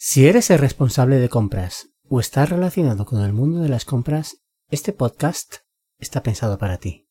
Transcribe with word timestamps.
Si 0.00 0.28
eres 0.28 0.48
el 0.50 0.60
responsable 0.60 1.16
de 1.16 1.28
compras 1.28 1.88
o 2.08 2.20
estás 2.20 2.48
relacionado 2.50 3.04
con 3.04 3.20
el 3.22 3.32
mundo 3.32 3.58
de 3.62 3.68
las 3.68 3.84
compras, 3.84 4.36
este 4.70 4.92
podcast 4.92 5.56
está 5.98 6.22
pensado 6.22 6.56
para 6.56 6.78
ti. 6.78 7.08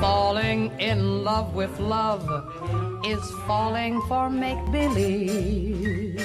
Falling 0.00 0.72
in 0.80 1.22
love 1.22 1.54
with 1.54 1.68
love 1.78 2.24
is 3.04 3.20
falling 3.46 4.00
for 4.08 4.30
make 4.30 4.58
believe. 4.72 6.18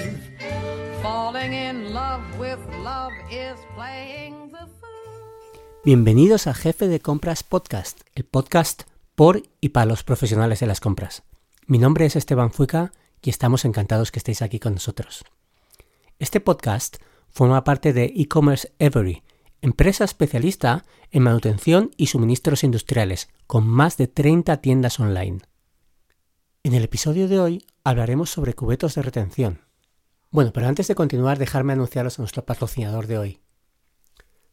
Falling 1.04 1.52
in 1.52 1.94
love 1.94 2.22
with 2.40 2.60
love 2.82 3.12
is 3.30 3.60
playing 3.76 4.54
the 4.54 4.66
fool. 4.80 5.82
Bienvenidos 5.84 6.48
a 6.48 6.54
Jefe 6.54 6.88
de 6.88 7.02
Compras 7.02 7.44
Podcast, 7.44 8.00
el 8.16 8.24
podcast 8.24 8.84
por 9.16 9.44
y 9.60 9.70
para 9.70 9.88
los 9.88 10.04
profesionales 10.04 10.62
de 10.62 10.68
las 10.68 10.80
compras. 10.80 11.24
Mi 11.68 11.80
nombre 11.80 12.06
es 12.06 12.16
Esteban 12.16 12.52
Fuica 12.52 12.92
y 13.24 13.32
estamos 13.32 13.66
encantados 13.66 14.12
que 14.12 14.20
estéis 14.20 14.44
aquí 14.44 14.60
con 14.60 14.76
nosotros. 14.76 15.26
Este 16.20 16.40
podcast 16.40 16.98
forma 17.32 17.64
parte 17.64 17.92
de 17.92 18.14
e-commerce 18.16 18.72
Every, 18.78 19.24
empresa 19.62 20.04
especialista 20.04 20.86
en 21.10 21.24
manutención 21.24 21.90
y 21.98 22.06
suministros 22.06 22.64
industriales, 22.64 23.30
con 23.48 23.66
más 23.66 23.98
de 23.98 24.06
30 24.06 24.58
tiendas 24.58 25.00
online. 25.00 25.40
En 26.62 26.76
el 26.76 26.84
episodio 26.84 27.28
de 27.28 27.40
hoy 27.40 27.66
hablaremos 27.84 28.30
sobre 28.30 28.54
cubetos 28.54 28.94
de 28.94 29.02
retención. 29.02 29.62
Bueno, 30.30 30.54
pero 30.54 30.68
antes 30.68 30.88
de 30.88 30.94
continuar, 30.94 31.40
dejarme 31.40 31.74
anunciaros 31.74 32.20
a 32.20 32.22
nuestro 32.22 32.46
patrocinador 32.46 33.08
de 33.08 33.18
hoy. 33.18 33.42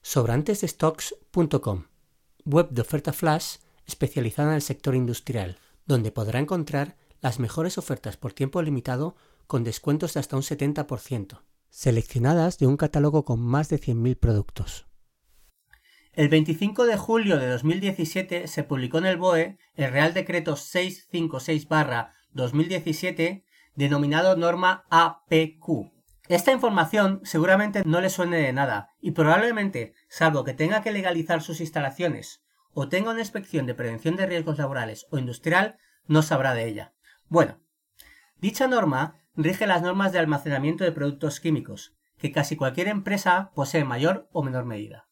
Sobrantesdestocks.com, 0.00 1.84
web 2.46 2.70
de 2.70 2.80
oferta 2.80 3.12
flash 3.12 3.56
especializada 3.84 4.48
en 4.48 4.54
el 4.54 4.62
sector 4.62 4.94
industrial, 4.94 5.58
donde 5.84 6.10
podrá 6.10 6.38
encontrar 6.40 7.01
las 7.22 7.38
mejores 7.38 7.78
ofertas 7.78 8.18
por 8.18 8.34
tiempo 8.34 8.60
limitado 8.60 9.16
con 9.46 9.64
descuentos 9.64 10.12
de 10.14 10.20
hasta 10.20 10.36
un 10.36 10.42
70%, 10.42 11.40
seleccionadas 11.70 12.58
de 12.58 12.66
un 12.66 12.76
catálogo 12.76 13.24
con 13.24 13.40
más 13.40 13.68
de 13.68 13.80
100.000 13.80 14.18
productos. 14.18 14.86
El 16.12 16.28
25 16.28 16.84
de 16.84 16.96
julio 16.98 17.38
de 17.38 17.48
2017 17.48 18.48
se 18.48 18.64
publicó 18.64 18.98
en 18.98 19.06
el 19.06 19.16
BOE 19.16 19.56
el 19.76 19.90
Real 19.90 20.12
Decreto 20.12 20.56
656-2017 20.56 23.44
denominado 23.74 24.36
norma 24.36 24.84
APQ. 24.90 25.90
Esta 26.28 26.52
información 26.52 27.20
seguramente 27.24 27.82
no 27.86 28.00
le 28.00 28.10
suene 28.10 28.38
de 28.38 28.52
nada 28.52 28.90
y 29.00 29.12
probablemente, 29.12 29.94
salvo 30.08 30.44
que 30.44 30.54
tenga 30.54 30.82
que 30.82 30.92
legalizar 30.92 31.40
sus 31.40 31.60
instalaciones 31.60 32.42
o 32.74 32.88
tenga 32.88 33.12
una 33.12 33.20
inspección 33.20 33.66
de 33.66 33.74
prevención 33.74 34.16
de 34.16 34.26
riesgos 34.26 34.58
laborales 34.58 35.06
o 35.10 35.18
industrial, 35.18 35.78
no 36.06 36.22
sabrá 36.22 36.54
de 36.54 36.66
ella. 36.66 36.94
Bueno, 37.32 37.58
dicha 38.36 38.68
norma 38.68 39.16
rige 39.34 39.66
las 39.66 39.80
normas 39.80 40.12
de 40.12 40.18
almacenamiento 40.18 40.84
de 40.84 40.92
productos 40.92 41.40
químicos, 41.40 41.96
que 42.18 42.30
casi 42.30 42.56
cualquier 42.56 42.88
empresa 42.88 43.52
posee 43.54 43.80
en 43.80 43.86
mayor 43.86 44.28
o 44.32 44.42
menor 44.42 44.66
medida. 44.66 45.08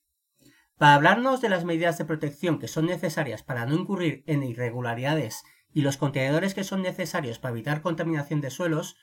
Para 0.77 0.97
hablarnos 0.97 1.41
de 1.41 1.49
las 1.49 1.65
medidas 1.65 1.97
de 1.97 2.05
protección 2.05 2.59
que 2.59 2.69
son 2.69 2.85
necesarias 2.85 3.43
para 3.43 3.65
no 3.65 3.75
incurrir 3.75 4.23
en 4.27 4.43
irregularidades 4.43 5.45
y 5.73 5.81
los 5.81 5.97
contenedores 5.97 6.53
que 6.53 6.63
son 6.63 6.83
necesarios 6.83 7.39
para 7.39 7.53
evitar 7.53 7.81
contaminación 7.81 8.43
de 8.43 8.51
suelos, 8.51 8.99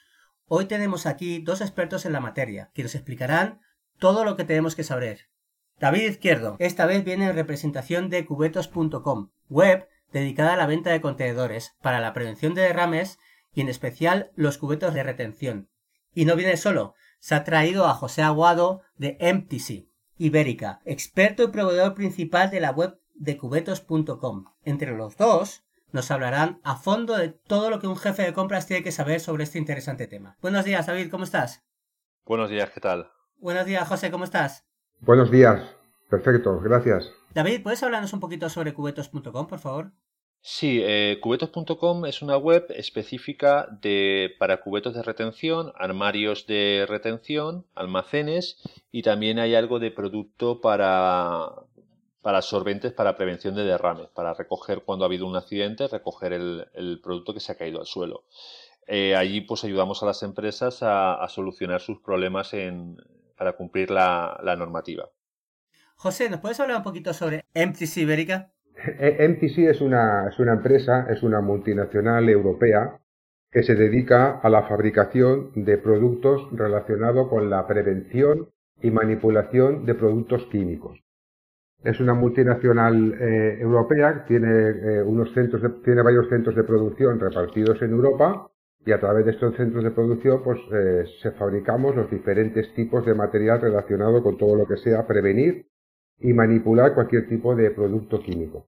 hoy 0.46 0.66
tenemos 0.66 1.08
aquí 1.08 1.40
dos 1.40 1.62
expertos 1.62 2.06
en 2.06 2.14
la 2.14 2.20
materia, 2.20 2.70
que 2.76 2.84
nos 2.84 2.94
explicarán 2.94 3.62
todo 3.98 4.26
lo 4.26 4.38
que 4.38 4.44
tenemos 4.44 4.76
que 4.76 4.84
saber. 4.84 5.32
David 5.80 6.04
Izquierdo, 6.04 6.56
esta 6.60 6.86
vez 6.86 7.04
viene 7.04 7.30
en 7.30 7.36
representación 7.36 8.12
de 8.12 8.28
cubetos.com, 8.28 9.32
web 9.50 9.88
dedicada 10.12 10.54
a 10.54 10.58
la 10.58 10.68
venta 10.68 10.92
de 10.92 11.02
contenedores 11.02 11.76
para 11.82 12.00
la 12.00 12.14
prevención 12.14 12.54
de 12.54 12.62
derrames 12.62 13.20
y 13.54 13.62
en 13.62 13.70
especial 13.70 14.32
los 14.36 14.58
cubetos 14.58 14.94
de 14.94 15.04
retención. 15.04 15.70
Y 16.14 16.26
no 16.26 16.36
viene 16.36 16.58
solo, 16.58 16.96
se 17.20 17.36
ha 17.36 17.44
traído 17.44 17.86
a 17.88 17.94
José 17.94 18.22
Aguado 18.22 18.82
de 18.98 19.18
MTC, 19.20 19.88
Ibérica, 20.18 20.80
experto 20.86 21.44
y 21.44 21.48
proveedor 21.48 21.94
principal 21.94 22.50
de 22.50 22.60
la 22.60 22.72
web 22.72 23.00
de 23.16 23.38
cubetos.com. 23.38 24.46
Entre 24.64 24.96
los 24.96 25.18
dos 25.18 25.64
nos 25.92 26.12
hablarán 26.12 26.60
a 26.64 26.76
fondo 26.76 27.16
de 27.18 27.30
todo 27.30 27.70
lo 27.70 27.80
que 27.80 27.88
un 27.88 27.98
jefe 27.98 28.24
de 28.24 28.34
compras 28.34 28.68
tiene 28.68 28.84
que 28.84 28.92
saber 28.92 29.20
sobre 29.20 29.44
este 29.44 29.58
interesante 29.58 30.08
tema. 30.08 30.38
Buenos 30.42 30.66
días, 30.66 30.86
David, 30.86 31.10
¿cómo 31.10 31.24
estás? 31.24 31.64
Buenos 32.26 32.50
días, 32.50 32.70
¿qué 32.72 32.82
tal? 32.82 33.10
Buenos 33.38 33.66
días, 33.66 33.88
José, 33.88 34.12
¿cómo 34.12 34.24
estás? 34.24 34.66
Buenos 35.00 35.32
días, 35.32 35.62
perfecto, 36.10 36.60
gracias. 36.60 37.12
David, 37.34 37.64
¿puedes 37.64 37.82
hablarnos 37.84 38.14
un 38.14 38.20
poquito 38.20 38.50
sobre 38.50 38.74
cubetos.com, 38.74 39.48
por 39.48 39.60
favor? 39.60 39.92
Sí, 40.50 40.80
eh, 40.82 41.20
cubetos.com 41.22 42.06
es 42.06 42.22
una 42.22 42.38
web 42.38 42.68
específica 42.70 43.68
de, 43.82 44.34
para 44.40 44.62
cubetos 44.62 44.94
de 44.94 45.04
retención, 45.04 45.74
armarios 45.76 46.48
de 46.48 46.86
retención, 46.88 47.66
almacenes 47.76 48.58
y 48.90 49.02
también 49.02 49.40
hay 49.40 49.56
algo 49.56 49.80
de 49.80 49.92
producto 49.92 50.62
para, 50.62 51.50
para 52.22 52.42
solventes 52.42 52.94
para 52.94 53.18
prevención 53.18 53.56
de 53.56 53.66
derrames, 53.66 54.08
para 54.08 54.34
recoger 54.34 54.84
cuando 54.84 55.04
ha 55.04 55.08
habido 55.08 55.28
un 55.28 55.36
accidente, 55.36 55.86
recoger 55.90 56.32
el, 56.32 57.02
producto 57.04 57.34
que 57.34 57.42
se 57.42 57.52
ha 57.52 57.58
caído 57.58 57.82
al 57.82 57.86
suelo. 57.86 58.24
Eh, 58.88 59.18
allí 59.18 59.42
pues 59.42 59.66
ayudamos 59.66 60.02
a 60.02 60.06
las 60.06 60.24
empresas 60.24 60.80
a, 60.82 61.28
solucionar 61.28 61.82
sus 61.82 62.00
problemas 62.00 62.54
en, 62.54 62.96
para 63.36 63.58
cumplir 63.58 63.92
la, 63.92 64.56
normativa. 64.58 65.10
José, 65.96 66.30
¿nos 66.30 66.40
puedes 66.40 66.58
hablar 66.62 66.78
un 66.78 66.84
poquito 66.84 67.14
sobre 67.14 67.44
MTC 67.54 67.98
Ibérica? 67.98 68.54
MTC 68.78 69.70
es 69.70 69.82
una, 69.82 70.28
es 70.30 70.40
una 70.40 70.54
empresa, 70.54 71.08
es 71.10 71.24
una 71.24 71.42
multinacional 71.42 72.30
europea 72.30 73.00
que 73.52 73.64
se 73.64 73.76
dedica 73.76 74.40
a 74.40 74.50
la 74.50 74.64
fabricación 74.64 75.52
de 75.56 75.78
productos 75.78 76.48
relacionados 76.52 77.28
con 77.30 77.50
la 77.50 77.66
prevención 77.66 78.50
y 78.82 78.92
manipulación 78.92 79.86
de 79.86 79.96
productos 79.96 80.46
químicos. 80.52 81.00
Es 81.84 82.00
una 82.00 82.14
multinacional 82.14 83.14
eh, 83.20 83.58
europea, 83.60 84.26
tiene, 84.28 84.50
eh, 84.50 85.04
unos 85.04 85.32
centros 85.34 85.62
de, 85.62 85.70
tiene 85.84 86.02
varios 86.02 86.28
centros 86.28 86.56
de 86.56 86.64
producción 86.64 87.20
repartidos 87.20 87.82
en 87.82 87.92
Europa 87.92 88.50
y 88.86 88.92
a 88.92 89.00
través 89.00 89.26
de 89.26 89.32
estos 89.32 89.56
centros 89.56 89.84
de 89.84 89.92
producción 89.92 90.42
pues 90.44 90.60
eh, 90.74 91.06
se 91.22 91.32
fabricamos 91.32 91.96
los 91.96 92.10
diferentes 92.10 92.74
tipos 92.74 93.06
de 93.06 93.14
material 93.14 93.62
relacionado 93.62 94.24
con 94.24 94.38
todo 94.38 94.56
lo 94.56 94.66
que 94.66 94.78
sea 94.78 95.06
prevenir 95.06 95.66
y 96.20 96.34
manipular 96.34 96.94
cualquier 96.94 97.28
tipo 97.28 97.56
de 97.56 97.72
producto 97.72 98.22
químico. 98.22 98.68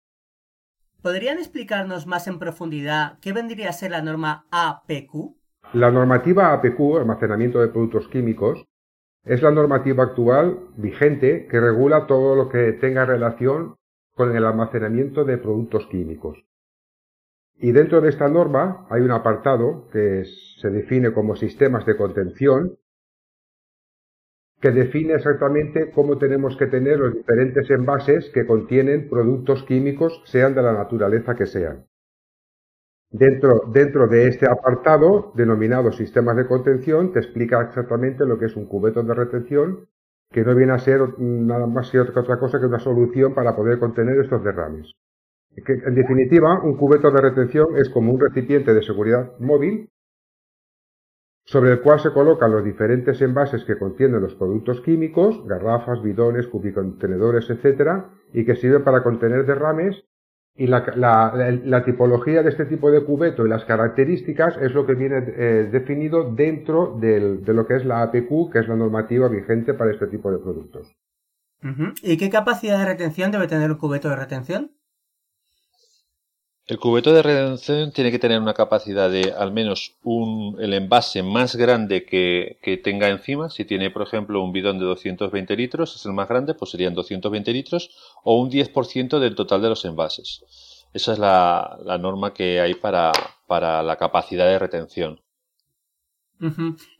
¿Podrían 1.02 1.38
explicarnos 1.38 2.08
más 2.08 2.28
en 2.28 2.40
profundidad 2.40 3.20
qué 3.20 3.34
vendría 3.34 3.70
a 3.70 3.74
ser 3.74 3.92
la 3.92 4.02
norma 4.02 4.46
APQ? 4.52 5.36
La 5.74 5.92
normativa 5.92 6.54
APQ, 6.54 6.98
almacenamiento 6.98 7.59
de 7.59 7.68
productos 7.68 8.08
químicos, 8.08 8.66
es 9.26 9.42
la 9.42 9.52
normativa 9.52 10.04
actual 10.04 10.59
vigente 10.78 11.48
que 11.48 11.59
regula 11.59 12.08
todo 12.08 12.36
lo 12.36 12.50
que 12.50 12.74
tenga 12.74 13.06
relación 13.06 13.75
con 14.16 14.36
el 14.36 14.46
almacenamiento 14.46 15.24
de 15.24 15.38
productos 15.38 15.88
químicos. 15.88 16.44
Y 17.56 17.72
dentro 17.72 18.02
de 18.02 18.10
esta 18.10 18.28
norma 18.28 18.86
hay 18.90 19.02
un 19.02 19.12
apartado 19.12 19.88
que 19.92 20.24
se 20.60 20.70
define 20.70 21.14
como 21.14 21.36
sistemas 21.36 21.86
de 21.86 21.98
contención 21.98 22.78
que 24.63 24.72
define 24.72 25.16
exactamente 25.16 25.91
cómo 25.91 26.18
tenemos 26.18 26.56
que 26.56 26.68
tener 26.68 26.97
los 26.97 27.13
diferentes 27.13 27.69
envases 27.69 28.31
que 28.34 28.46
contienen 28.46 29.09
productos 29.09 29.63
químicos, 29.63 30.22
sean 30.24 30.56
de 30.56 30.62
la 30.62 30.72
naturaleza 30.72 31.35
que 31.35 31.47
sean. 31.47 31.84
Dentro, 33.12 33.63
dentro 33.74 34.07
de 34.07 34.29
este 34.29 34.50
apartado, 34.50 35.34
denominado 35.35 35.91
sistemas 35.91 36.38
de 36.38 36.47
contención, 36.47 37.12
te 37.12 37.19
explica 37.19 37.62
exactamente 37.62 38.25
lo 38.25 38.40
que 38.40 38.46
es 38.46 38.56
un 38.56 38.66
cubeto 38.66 39.03
de 39.03 39.13
retención, 39.13 39.90
que 40.31 40.46
no 40.46 40.56
viene 40.56 40.72
a 40.72 40.80
ser 40.80 41.01
nada 41.19 41.68
más 41.68 41.91
que 41.91 42.00
otra 42.00 42.40
cosa 42.40 42.62
que 42.62 42.66
una 42.66 42.80
solución 42.80 43.35
para 43.35 43.57
poder 43.57 43.80
contener 43.80 44.18
estos 44.18 44.45
derrames. 44.45 44.94
en 45.57 45.94
definitiva, 45.94 46.62
un 46.63 46.78
cubeto 46.78 47.12
de 47.12 47.22
retención 47.22 47.75
es 47.75 47.90
como 47.90 48.13
un 48.13 48.22
recipiente 48.22 48.74
de 48.74 48.81
seguridad 48.81 49.38
móvil 49.40 49.90
sobre 51.45 51.72
el 51.72 51.81
cual 51.81 52.00
se 52.00 52.12
colocan 52.12 52.51
los 52.51 52.63
diferentes 52.63 53.22
envases 53.22 53.66
que 53.66 53.78
contienen 53.78 54.22
los 54.22 54.36
productos 54.36 54.81
químicos, 54.81 55.45
garrafas, 55.45 56.01
bidones, 56.01 56.48
cubicontenedores, 56.48 57.50
etc., 57.50 58.06
y 58.34 58.45
que 58.45 58.56
sirve 58.56 58.80
para 58.80 59.04
contener 59.04 59.45
derrames. 59.45 60.04
Y 60.56 60.68
la, 60.68 60.86
la, 60.95 61.34
la, 61.66 61.84
tipología 61.84 62.44
de 62.44 62.50
este 62.50 62.66
tipo 62.66 62.92
de 62.92 63.04
cubeto 63.04 63.44
y 63.44 63.50
las 63.50 63.66
características 63.66 64.56
es 64.57 64.75
lo 64.75 64.86
que 64.86 64.94
viene 64.94 65.18
eh, 65.18 65.68
definido 65.72 66.31
dentro 66.31 66.95
del, 67.00 67.44
de 67.44 67.54
lo 67.56 67.66
que 67.66 67.75
es 67.75 67.86
la 67.86 68.04
APQ, 68.04 68.51
que 68.51 68.60
es 68.60 68.68
la 68.68 68.75
normativa 68.75 69.28
vigente 69.30 69.74
para 69.74 69.92
este 69.92 70.06
tipo 70.06 70.31
de 70.31 70.38
productos. 70.38 70.96
¿Y 72.04 72.18
qué 72.18 72.30
capacidad 72.30 72.78
de 72.78 72.86
retención 72.86 73.31
debe 73.31 73.48
tener 73.48 73.72
un 73.72 73.78
cubeto 73.78 74.10
de 74.10 74.16
retención? 74.16 74.72
El 76.65 76.80
cubeto 76.80 77.12
de 77.13 77.21
retención 77.21 77.92
tiene 77.92 78.10
que 78.10 78.19
tener 78.19 78.39
una 78.39 78.54
capacidad 78.54 79.10
de 79.10 79.33
al 79.38 79.51
menos 79.51 79.95
un, 80.01 80.56
el 80.62 80.74
envase 80.74 81.21
más 81.21 81.57
grande 81.57 82.06
que, 82.06 82.57
que, 82.62 82.77
tenga 82.77 83.10
encima. 83.10 83.50
Si 83.50 83.65
tiene, 83.65 83.92
por 83.92 84.01
ejemplo, 84.01 84.42
un 84.42 84.54
bidón 84.54 84.80
de 84.80 84.86
220 84.86 85.57
litros, 85.57 85.95
es 85.98 86.06
el 86.06 86.13
más 86.13 86.30
grande, 86.30 86.54
pues 86.54 86.71
serían 86.71 86.94
220 86.94 87.51
litros 87.51 87.89
o 88.24 88.39
un 88.39 88.50
10% 88.50 89.19
del 89.19 89.36
total 89.36 89.62
de 89.62 89.69
los 89.69 89.83
envases. 89.83 90.45
Esa 90.94 91.13
es 91.13 91.19
la, 91.19 91.98
norma 92.00 92.33
que 92.33 92.62
hay 92.62 92.75
para, 92.75 93.12
la 93.50 93.98
capacidad 93.98 94.45
de 94.45 94.60
retención. 94.60 95.19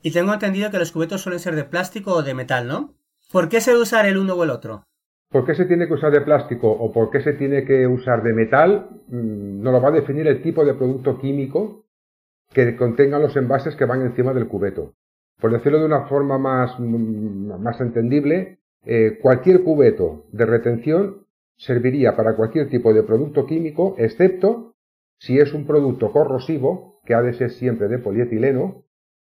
Y 0.02 0.10
tengo 0.10 0.32
entendido 0.32 0.70
que 0.70 0.78
los 0.78 0.92
cubetos 0.92 1.22
suelen 1.22 1.40
ser 1.40 1.54
de 1.54 1.64
plástico 1.64 2.12
o 2.12 2.22
de 2.22 2.34
metal, 2.34 2.66
¿no? 2.66 2.94
¿Por 3.30 3.48
qué 3.48 3.60
se 3.60 3.70
debe 3.70 3.82
usar 3.82 4.06
el 4.06 4.18
uno 4.18 4.34
o 4.34 4.44
el 4.44 4.50
otro? 4.50 4.86
¿Por 5.34 5.44
qué 5.44 5.56
se 5.56 5.64
tiene 5.64 5.88
que 5.88 5.94
usar 5.94 6.12
de 6.12 6.20
plástico 6.20 6.70
o 6.70 6.92
por 6.92 7.10
qué 7.10 7.20
se 7.20 7.32
tiene 7.32 7.64
que 7.64 7.88
usar 7.88 8.22
de 8.22 8.32
metal? 8.32 8.88
Mm, 9.08 9.62
Nos 9.64 9.72
lo 9.72 9.82
va 9.82 9.88
a 9.88 9.98
definir 10.00 10.28
el 10.28 10.40
tipo 10.40 10.64
de 10.64 10.74
producto 10.74 11.18
químico 11.18 11.86
que 12.52 12.76
contengan 12.76 13.20
los 13.20 13.34
envases 13.34 13.74
que 13.74 13.84
van 13.84 14.02
encima 14.02 14.32
del 14.32 14.46
cubeto. 14.46 14.92
Por 15.40 15.50
decirlo 15.50 15.80
de 15.80 15.86
una 15.86 16.02
forma 16.02 16.38
más, 16.38 16.78
mm, 16.78 17.60
más 17.60 17.80
entendible, 17.80 18.60
eh, 18.84 19.18
cualquier 19.20 19.64
cubeto 19.64 20.22
de 20.30 20.46
retención 20.46 21.26
serviría 21.56 22.14
para 22.14 22.36
cualquier 22.36 22.68
tipo 22.68 22.94
de 22.94 23.02
producto 23.02 23.44
químico, 23.44 23.96
excepto 23.98 24.76
si 25.18 25.40
es 25.40 25.52
un 25.52 25.66
producto 25.66 26.12
corrosivo, 26.12 27.00
que 27.04 27.14
ha 27.14 27.22
de 27.22 27.32
ser 27.32 27.50
siempre 27.50 27.88
de 27.88 27.98
polietileno, 27.98 28.84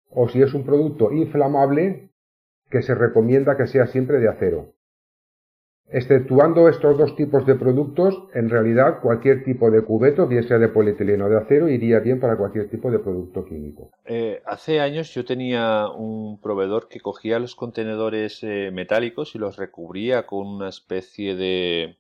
o 0.10 0.28
si 0.28 0.42
es 0.42 0.54
un 0.54 0.66
producto 0.66 1.14
inflamable, 1.14 2.10
que 2.70 2.82
se 2.82 2.94
recomienda 2.94 3.56
que 3.56 3.68
sea 3.68 3.88
siempre 3.88 4.20
de 4.20 4.28
acero. 4.28 4.74
Exceptuando 5.94 6.68
estos 6.70 6.98
dos 6.98 7.16
tipos 7.16 7.46
de 7.46 7.54
productos, 7.54 8.24
en 8.34 8.50
realidad 8.50 9.00
cualquier 9.00 9.44
tipo 9.44 9.70
de 9.70 9.84
cubeto, 9.84 10.28
bien 10.28 10.44
sea 10.48 10.58
de 10.58 10.68
polietileno 10.68 11.26
o 11.26 11.30
de 11.30 11.38
acero, 11.38 11.70
iría 11.70 12.00
bien 12.00 12.20
para 12.20 12.36
cualquier 12.36 12.68
tipo 12.68 12.90
de 12.90 12.98
producto 12.98 13.46
químico. 13.46 13.92
Eh, 14.06 14.42
hace 14.44 14.80
años 14.80 15.14
yo 15.14 15.24
tenía 15.24 15.88
un 15.90 16.42
proveedor 16.42 16.88
que 16.88 17.00
cogía 17.00 17.38
los 17.38 17.56
contenedores 17.56 18.40
eh, 18.42 18.72
metálicos 18.74 19.36
y 19.36 19.38
los 19.38 19.58
recubría 19.58 20.26
con 20.26 20.48
una 20.48 20.70
especie 20.70 21.36
de, 21.36 21.98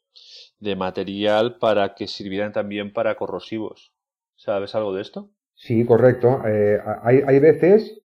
de 0.59 0.75
material 0.75 1.57
para 1.59 1.93
que 1.93 2.07
sirvieran 2.07 2.51
también 2.51 2.93
para 2.93 3.13
corrosivos. 3.13 3.93
¿Sabes 4.35 4.73
algo 4.73 4.95
de 4.95 5.03
esto? 5.03 5.29
Sí, 5.53 5.85
correcto. 5.85 6.41
Eh, 6.47 6.79
hay, 7.03 7.21
hay 7.27 7.39
veces 7.39 8.02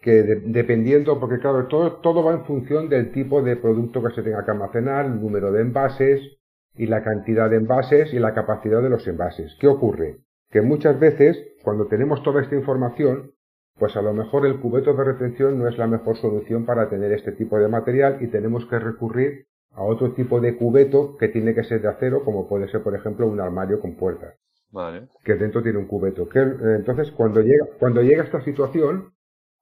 que 0.00 0.22
de- 0.22 0.40
dependiendo, 0.46 1.18
porque 1.20 1.38
claro, 1.38 1.66
todo, 1.66 1.94
todo 2.00 2.22
va 2.22 2.32
en 2.32 2.44
función 2.44 2.88
del 2.88 3.12
tipo 3.12 3.42
de 3.42 3.56
producto 3.56 4.02
que 4.02 4.14
se 4.14 4.22
tenga 4.22 4.44
que 4.44 4.50
almacenar, 4.52 5.06
el 5.06 5.20
número 5.20 5.50
de 5.52 5.62
envases 5.62 6.38
y 6.76 6.86
la 6.86 7.02
cantidad 7.02 7.50
de 7.50 7.56
envases 7.56 8.12
y 8.14 8.18
la 8.18 8.34
capacidad 8.34 8.80
de 8.82 8.90
los 8.90 9.06
envases. 9.08 9.56
¿Qué 9.60 9.66
ocurre? 9.66 10.18
Que 10.50 10.62
muchas 10.62 10.98
veces, 11.00 11.36
cuando 11.64 11.86
tenemos 11.86 12.22
toda 12.22 12.40
esta 12.42 12.54
información, 12.54 13.32
pues 13.78 13.96
a 13.96 14.02
lo 14.02 14.12
mejor 14.14 14.46
el 14.46 14.60
cubeto 14.60 14.94
de 14.94 15.04
retención 15.04 15.58
no 15.58 15.68
es 15.68 15.78
la 15.78 15.86
mejor 15.86 16.16
solución 16.16 16.64
para 16.64 16.88
tener 16.88 17.12
este 17.12 17.32
tipo 17.32 17.58
de 17.58 17.68
material 17.68 18.18
y 18.20 18.28
tenemos 18.28 18.66
que 18.66 18.78
recurrir 18.78 19.46
a 19.72 19.82
otro 19.82 20.12
tipo 20.12 20.40
de 20.40 20.56
cubeto 20.56 21.16
que 21.16 21.28
tiene 21.28 21.54
que 21.54 21.62
ser 21.64 21.82
de 21.82 21.88
acero, 21.88 22.24
como 22.24 22.48
puede 22.48 22.68
ser, 22.68 22.82
por 22.82 22.94
ejemplo, 22.96 23.26
un 23.26 23.40
armario 23.40 23.80
con 23.80 23.94
puertas 23.94 24.34
Vale. 24.72 25.08
que 25.24 25.34
dentro 25.34 25.62
tiene 25.62 25.78
un 25.78 25.86
cubeto. 25.86 26.28
Que, 26.28 26.40
eh, 26.40 26.76
entonces, 26.76 27.10
cuando 27.12 27.40
llega, 27.42 27.66
cuando 27.78 28.02
llega 28.02 28.24
esta 28.24 28.40
situación, 28.42 29.12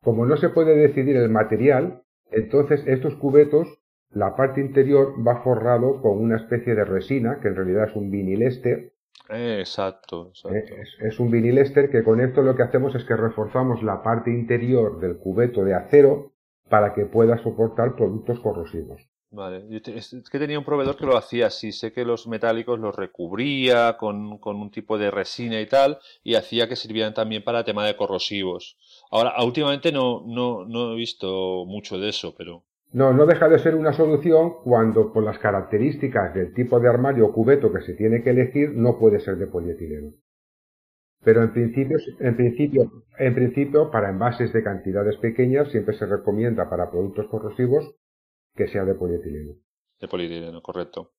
como 0.06 0.24
no 0.24 0.36
se 0.36 0.50
puede 0.50 0.76
decidir 0.76 1.16
el 1.16 1.28
material, 1.28 2.04
entonces 2.30 2.80
estos 2.86 3.16
cubetos, 3.16 3.66
la 4.08 4.36
parte 4.36 4.60
interior 4.60 5.14
va 5.26 5.42
forrado 5.42 6.00
con 6.00 6.18
una 6.18 6.36
especie 6.36 6.76
de 6.76 6.84
resina, 6.84 7.40
que 7.42 7.48
en 7.48 7.56
realidad 7.56 7.88
es 7.88 7.96
un 7.96 8.12
vinilester. 8.12 8.92
Eh, 9.28 9.56
exacto, 9.58 10.26
¿eh? 10.26 10.58
exacto. 10.58 10.74
Es, 10.80 10.96
es 11.00 11.18
un 11.18 11.32
vinilester 11.32 11.90
que 11.90 12.04
con 12.04 12.20
esto 12.20 12.42
lo 12.42 12.54
que 12.54 12.62
hacemos 12.62 12.94
es 12.94 13.04
que 13.04 13.16
reforzamos 13.16 13.82
la 13.82 14.04
parte 14.04 14.30
interior 14.30 15.00
del 15.00 15.16
cubeto 15.16 15.64
de 15.64 15.74
acero 15.74 16.34
para 16.68 16.94
que 16.94 17.06
pueda 17.06 17.38
soportar 17.38 17.96
productos 17.96 18.38
corrosivos. 18.38 19.10
Vale, 19.30 19.64
yo 19.68 19.78
es 19.92 20.30
que 20.30 20.38
tenía 20.40 20.58
un 20.58 20.64
proveedor 20.64 20.96
que 20.96 21.06
lo 21.06 21.16
hacía 21.16 21.46
así, 21.46 21.70
sé 21.70 21.92
que 21.92 22.04
los 22.04 22.26
metálicos 22.26 22.80
los 22.80 22.96
recubría 22.96 23.96
con, 23.98 24.38
con 24.38 24.56
un 24.56 24.70
tipo 24.72 24.98
de 24.98 25.10
resina 25.12 25.60
y 25.60 25.66
tal, 25.66 25.98
y 26.24 26.34
hacía 26.34 26.68
que 26.68 26.74
sirvieran 26.76 27.14
también 27.14 27.44
para 27.44 27.64
tema 27.64 27.86
de 27.86 27.96
corrosivos. 27.96 28.76
Ahora, 29.10 29.34
últimamente 29.44 29.92
no, 29.92 30.24
no, 30.26 30.64
no 30.64 30.92
he 30.92 30.96
visto 30.96 31.64
mucho 31.66 31.98
de 31.98 32.08
eso, 32.08 32.34
pero 32.36 32.64
No, 32.90 33.12
no 33.12 33.26
deja 33.26 33.48
de 33.48 33.60
ser 33.60 33.76
una 33.76 33.92
solución 33.92 34.54
cuando 34.64 35.12
por 35.12 35.22
las 35.22 35.38
características 35.38 36.34
del 36.34 36.52
tipo 36.52 36.80
de 36.80 36.88
armario 36.88 37.26
o 37.26 37.32
cubeto 37.32 37.72
que 37.72 37.82
se 37.82 37.94
tiene 37.94 38.24
que 38.24 38.30
elegir 38.30 38.72
no 38.74 38.98
puede 38.98 39.20
ser 39.20 39.36
de 39.36 39.46
polietileno. 39.46 40.10
Pero 41.24 41.42
en 41.42 41.52
principio, 41.52 41.98
en 42.20 42.36
principio, 42.36 42.90
en 43.18 43.34
principio, 43.34 43.90
para 43.90 44.08
envases 44.08 44.50
de 44.54 44.62
cantidades 44.62 45.18
pequeñas 45.18 45.70
siempre 45.70 45.94
se 45.94 46.06
recomienda 46.06 46.70
para 46.70 46.90
productos 46.90 47.26
corrosivos 47.28 47.94
que 48.56 48.68
sea 48.68 48.84
de 48.84 48.94
polietileno. 48.94 49.52
de 50.00 50.08
polietileno, 50.08 50.62
correcto. 50.62 51.12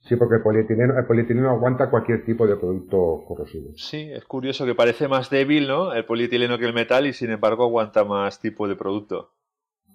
Sí, 0.00 0.16
porque 0.16 0.36
el 0.36 0.42
polietileno, 0.42 0.98
el 0.98 1.06
polietileno 1.06 1.50
aguanta 1.50 1.88
cualquier 1.90 2.24
tipo 2.24 2.46
de 2.46 2.56
producto 2.56 3.24
corrosivo. 3.26 3.70
Sí, 3.74 4.10
es 4.12 4.24
curioso 4.24 4.66
que 4.66 4.74
parece 4.74 5.08
más 5.08 5.30
débil, 5.30 5.66
¿no? 5.66 5.92
El 5.94 6.04
polietileno 6.04 6.58
que 6.58 6.66
el 6.66 6.74
metal 6.74 7.06
y 7.06 7.12
sin 7.14 7.30
embargo 7.30 7.64
aguanta 7.64 8.04
más 8.04 8.38
tipo 8.40 8.68
de 8.68 8.76
producto. 8.76 9.30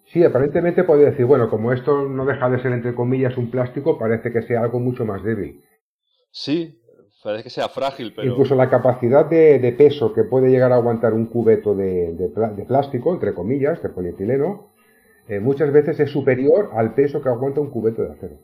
Sí, 0.08 0.24
aparentemente 0.24 0.84
puede 0.84 1.06
decir, 1.06 1.26
bueno, 1.26 1.50
como 1.50 1.72
esto 1.72 2.08
no 2.10 2.26
deja 2.26 2.50
de 2.50 2.60
ser 2.60 2.72
entre 2.72 2.96
comillas 2.96 3.38
un 3.38 3.52
plástico, 3.52 4.00
parece 4.00 4.32
que 4.32 4.42
sea 4.42 4.62
algo 4.64 4.80
mucho 4.80 5.06
más 5.06 5.24
débil. 5.24 5.64
Sí, 6.32 6.82
parece 7.24 7.44
que 7.44 7.50
sea 7.52 7.70
frágil, 7.70 8.14
pero 8.16 8.32
Incluso 8.32 8.56
la 8.56 8.70
capacidad 8.70 9.26
de, 9.30 9.60
de 9.60 9.72
peso 9.74 10.14
que 10.14 10.24
puede 10.24 10.50
llegar 10.50 10.72
a 10.72 10.76
aguantar 10.76 11.14
un 11.14 11.28
cubeto 11.28 11.76
de, 11.76 12.14
de 12.16 12.30
pla- 12.30 12.50
de 12.52 12.66
plástico, 12.66 13.14
entre 13.14 13.34
comillas, 13.36 13.82
de 13.84 13.90
polietileno, 13.90 14.69
eh, 15.30 15.40
muchas 15.40 15.72
veces 15.72 16.00
es 16.00 16.12
superior 16.12 16.72
al 16.74 16.94
peso 16.94 17.22
que 17.22 17.30
aguanta 17.30 17.62
un 17.62 17.70
cubeto 17.70 18.02
de 18.04 18.12
acero. 18.12 18.36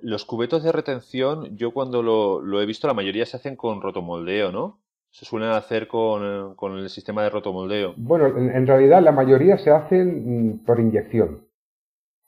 los 0.00 0.24
cubetos 0.24 0.62
de 0.62 0.70
retención, 0.70 1.56
yo 1.56 1.72
cuando 1.72 2.02
lo, 2.04 2.40
lo 2.40 2.62
he 2.62 2.66
visto, 2.66 2.86
la 2.86 2.94
mayoría 2.94 3.26
se 3.26 3.36
hacen 3.36 3.56
con 3.56 3.82
rotomoldeo, 3.82 4.52
¿no? 4.52 4.78
Se 5.10 5.24
suelen 5.24 5.48
hacer 5.50 5.88
con, 5.88 6.54
con 6.54 6.76
el 6.78 6.88
sistema 6.90 7.22
de 7.24 7.30
rotomoldeo. 7.30 7.94
Bueno, 7.96 8.26
en, 8.28 8.50
en 8.50 8.66
realidad 8.66 9.02
la 9.02 9.10
mayoría 9.10 9.56
se 9.58 9.70
hacen 9.70 10.06
mm, 10.52 10.58
por 10.66 10.78
inyección. 10.78 11.40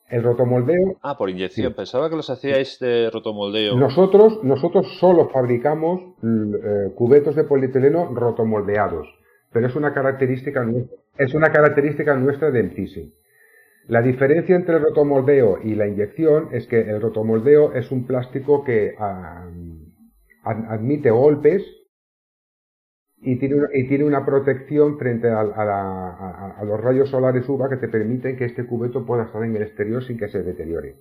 El 0.08 0.25
rotomoldeo, 0.25 0.97
Ah, 1.02 1.17
por 1.17 1.31
inyección. 1.31 1.69
Sí. 1.69 1.75
Pensaba 1.76 2.11
que 2.11 2.17
los 2.17 2.29
hacíais 2.31 2.79
de 2.81 3.11
rotomoldeo. 3.12 3.76
nosotros, 3.76 4.43
nosotros 4.43 4.97
solo 4.99 5.29
fabricamos 5.29 6.00
eh, 6.25 6.91
cubetos 6.97 7.37
de 7.37 7.44
polietileno 7.44 8.06
rotomoldeados, 8.14 9.06
pero 9.52 9.69
es 9.69 9.76
una 9.76 9.94
característica, 9.94 10.64
nue- 10.64 10.88
es 11.19 11.32
una 11.35 11.52
característica 11.52 12.17
nuestra 12.17 12.50
de 12.50 12.61
Emtisi. 12.61 13.14
La 13.88 14.03
diferencia 14.03 14.55
entre 14.56 14.77
el 14.77 14.82
rotomoldeo 14.82 15.59
y 15.62 15.75
la 15.75 15.87
inyección 15.88 16.49
es 16.53 16.67
que 16.67 16.81
el 16.81 17.00
rotomoldeo 17.00 17.73
es 17.75 17.91
un 17.91 18.06
plástico 18.06 18.62
que 18.65 18.94
ad- 18.99 19.50
admite 20.44 21.11
golpes 21.11 21.62
y 23.23 23.37
tiene, 23.38 23.56
una, 23.56 23.69
y 23.75 23.87
tiene 23.88 24.05
una 24.05 24.25
protección 24.25 24.99
frente 24.99 25.29
a, 25.29 25.43
la- 25.44 26.55
a- 26.59 26.64
los 26.64 26.81
rayos 26.81 27.11
solares 27.11 27.49
UVA 27.49 27.69
que 27.69 27.76
te 27.76 27.88
permiten 27.88 28.37
que 28.37 28.47
este 28.47 28.66
cubeto 28.66 29.05
pueda 29.05 29.25
estar 29.25 29.43
en 29.45 29.57
el 29.57 29.62
exterior 29.62 30.02
sin 30.05 30.19
que 30.19 30.28
se 30.28 30.43
deteriore. 30.43 30.97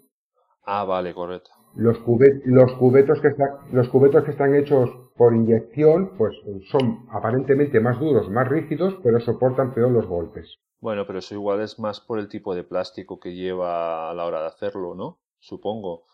Ah, 0.66 0.84
vale, 0.84 1.14
correcto. 1.14 1.50
Los, 1.76 1.98
cubetos 2.00 3.22
que 3.22 3.28
está- 3.30 3.60
los 3.72 3.88
cubetos 3.90 4.24
que 4.24 4.32
están 4.32 4.56
hechos 4.56 4.90
por 5.16 5.34
inyección 5.36 6.12
pues 6.18 6.36
son 6.72 7.06
aparentemente 7.12 7.80
más 7.80 8.00
duros, 8.00 8.30
más 8.30 8.48
rígidos, 8.48 9.00
pero 9.04 9.20
soportan 9.20 9.74
peor 9.74 9.92
los 9.92 10.08
golpes. 10.08 10.58
Bueno, 10.82 11.06
pero 11.06 11.20
eso 11.20 11.36
igual 11.36 11.62
es 11.62 11.78
más 11.80 12.00
por 12.00 12.20
el 12.20 12.30
tipo 12.30 12.56
de 12.56 12.64
plástico 12.64 13.20
que 13.20 13.34
lleva 13.36 14.10
a 14.10 14.14
la 14.14 14.26
hora 14.26 14.42
de 14.42 14.48
hacerlo, 14.48 14.96
¿no? 14.96 15.20
Supongo. 15.40 16.06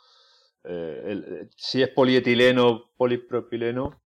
Eh, 0.64 1.04
eh, 1.44 1.48
si 1.56 1.82
es 1.84 1.90
polietileno, 1.90 2.92
polipropileno. 2.98 4.02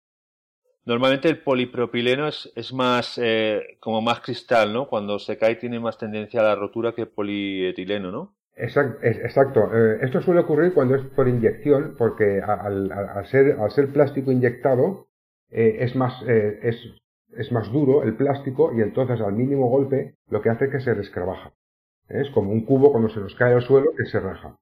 Normalmente 0.87 1.29
el 1.29 1.43
polipropileno 1.43 2.29
es, 2.29 2.51
es 2.57 2.73
más 2.73 3.19
eh, 3.23 3.77
como 3.81 4.01
más 4.01 4.21
cristal, 4.21 4.73
¿no? 4.73 4.89
Cuando 4.89 5.19
se 5.19 5.37
cae 5.37 5.57
tiene 5.57 5.81
más 5.81 5.99
tendencia 5.99 6.41
a 6.41 6.45
la 6.45 6.55
rotura 6.55 6.95
que 6.95 7.07
polietileno, 7.07 8.11
¿no? 8.11 8.37
Exact- 8.57 8.99
es- 9.03 9.19
Exacto. 9.19 9.71
Eh, 9.75 9.99
esto 10.03 10.21
suele 10.23 10.41
ocurrir 10.41 10.73
cuando 10.73 10.95
es 10.95 11.03
por 11.15 11.29
inyección, 11.29 11.95
porque 11.99 12.41
al, 12.41 12.91
ser, 13.27 13.59
al 13.61 13.71
ser 13.71 13.93
plástico 13.93 14.33
inyectado 14.33 15.09
es, 15.51 15.95
más, 15.95 16.23
es, 16.27 16.77
es 17.39 17.53
más 17.53 17.71
duro 17.73 18.03
el 18.03 18.17
plástico 18.17 18.73
y 18.75 18.83
entonces 18.83 19.21
al 19.21 19.33
mínimo 19.35 19.69
golpe 19.69 20.15
lo 20.29 20.43
que 20.43 20.51
hace 20.51 20.67
es 20.67 20.71
que 20.73 20.81
se 20.81 20.95
rescrabaja. 20.95 21.53
Es 22.09 22.31
como 22.31 22.53
un 22.53 22.65
cubo 22.65 22.93
cuando 22.93 23.09
se 23.09 23.21
nos 23.21 23.35
cae 23.35 23.55
al 23.55 23.63
suelo 23.63 23.91
que 23.97 24.05
se 24.07 24.21
raja. 24.21 24.57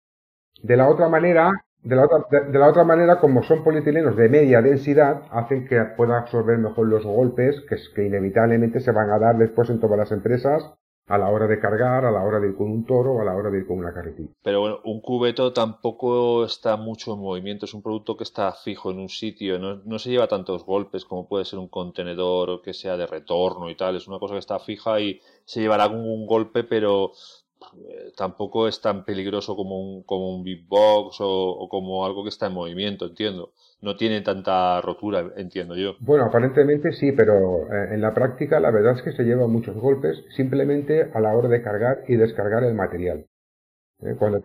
De 0.63 0.77
la 0.77 0.89
otra 0.89 1.09
manera, 1.09 1.53
de 1.83 1.97
la 1.97 2.05
otra, 2.07 2.25
la 2.53 2.69
otra 2.69 2.85
manera, 2.85 3.21
como 3.21 3.43
son 3.43 3.63
polietilenos 3.65 4.17
de 4.17 4.29
media 4.29 4.63
densidad, 4.63 5.23
hacen 5.31 5.67
que 5.67 5.81
pueda 5.97 6.19
absorber 6.19 6.59
mejor 6.59 6.87
los 6.89 7.05
golpes 7.05 7.61
que, 7.69 7.77
es- 7.77 7.91
que 7.95 8.07
inevitablemente 8.07 8.81
se 8.81 8.93
van 8.93 9.11
a 9.11 9.19
dar 9.19 9.37
después 9.39 9.71
en 9.71 9.81
todas 9.81 9.99
las 9.99 10.13
empresas 10.13 10.75
a 11.07 11.19
la 11.19 11.29
hora 11.29 11.47
de 11.47 11.61
cargar, 11.61 12.05
a 12.05 12.11
la 12.11 12.23
hora 12.23 12.41
de 12.41 12.49
ir 12.49 12.57
con 12.57 12.71
un 12.71 12.85
toro 12.85 13.15
o 13.15 13.21
a 13.21 13.25
la 13.25 13.35
hora 13.35 13.51
de 13.51 13.59
ir 13.59 13.67
con 13.67 13.79
una 13.79 13.93
carretilla. 13.93 14.31
Pero 14.43 14.61
bueno, 14.61 14.81
un 14.85 15.01
cubeto 15.01 15.53
tampoco 15.53 16.45
está 16.45 16.77
mucho 16.77 17.13
en 17.13 17.21
movimiento, 17.21 17.67
es 17.67 17.75
un 17.75 17.83
producto 17.83 18.17
que 18.17 18.25
está 18.25 18.53
fijo 18.53 18.91
en 18.91 18.99
un 18.99 19.09
sitio, 19.09 19.59
no, 19.59 19.83
no 19.85 19.99
se 19.99 20.11
lleva 20.11 20.29
tantos 20.29 20.65
golpes 20.65 21.05
como 21.05 21.29
puede 21.29 21.45
ser 21.45 21.59
un 21.59 21.69
contenedor 21.69 22.63
que 22.63 22.73
sea 22.73 22.97
de 22.97 23.07
retorno 23.07 23.69
y 23.69 23.77
tal, 23.77 23.97
es 23.97 24.09
una 24.09 24.19
cosa 24.19 24.35
que 24.35 24.41
está 24.41 24.59
fija 24.59 25.01
y 25.01 25.21
se 25.45 25.61
llevará 25.61 25.85
algún 25.85 26.27
golpe, 26.27 26.65
pero 26.65 27.13
eh, 27.77 28.13
tampoco 28.17 28.69
es 28.69 28.81
tan 28.81 29.05
peligroso 29.05 29.57
como 29.57 29.81
un, 29.81 30.03
como 30.05 30.35
un 30.35 30.45
big 30.45 30.67
box 30.67 31.19
o, 31.21 31.69
como 31.71 32.05
algo 32.05 32.23
que 32.23 32.29
está 32.29 32.47
en 32.47 32.53
movimiento, 32.53 33.07
entiendo. 33.07 33.53
No 33.81 33.97
tiene 33.97 34.21
tanta 34.23 34.81
rotura, 34.81 35.33
entiendo 35.37 35.77
yo. 35.77 35.97
Bueno, 36.01 36.25
aparentemente 36.25 36.93
sí, 36.93 37.13
pero 37.13 37.63
eh, 37.73 37.95
en 37.95 38.01
la 38.01 38.15
práctica 38.15 38.61
la 38.61 38.71
verdad 38.71 38.95
es 38.97 39.03
que 39.03 39.13
se 39.13 39.25
llevan 39.25 39.51
muchos 39.51 39.77
golpes 39.77 40.25
simplemente 40.37 41.11
a 41.13 41.21
la 41.21 41.37
hora 41.37 41.49
de 41.49 41.63
cargar 41.63 42.05
y 42.09 42.17
descargar 42.17 42.65
el 42.65 42.75
material. 42.75 43.27
¿Eh? 44.01 44.15
Cuando, 44.19 44.43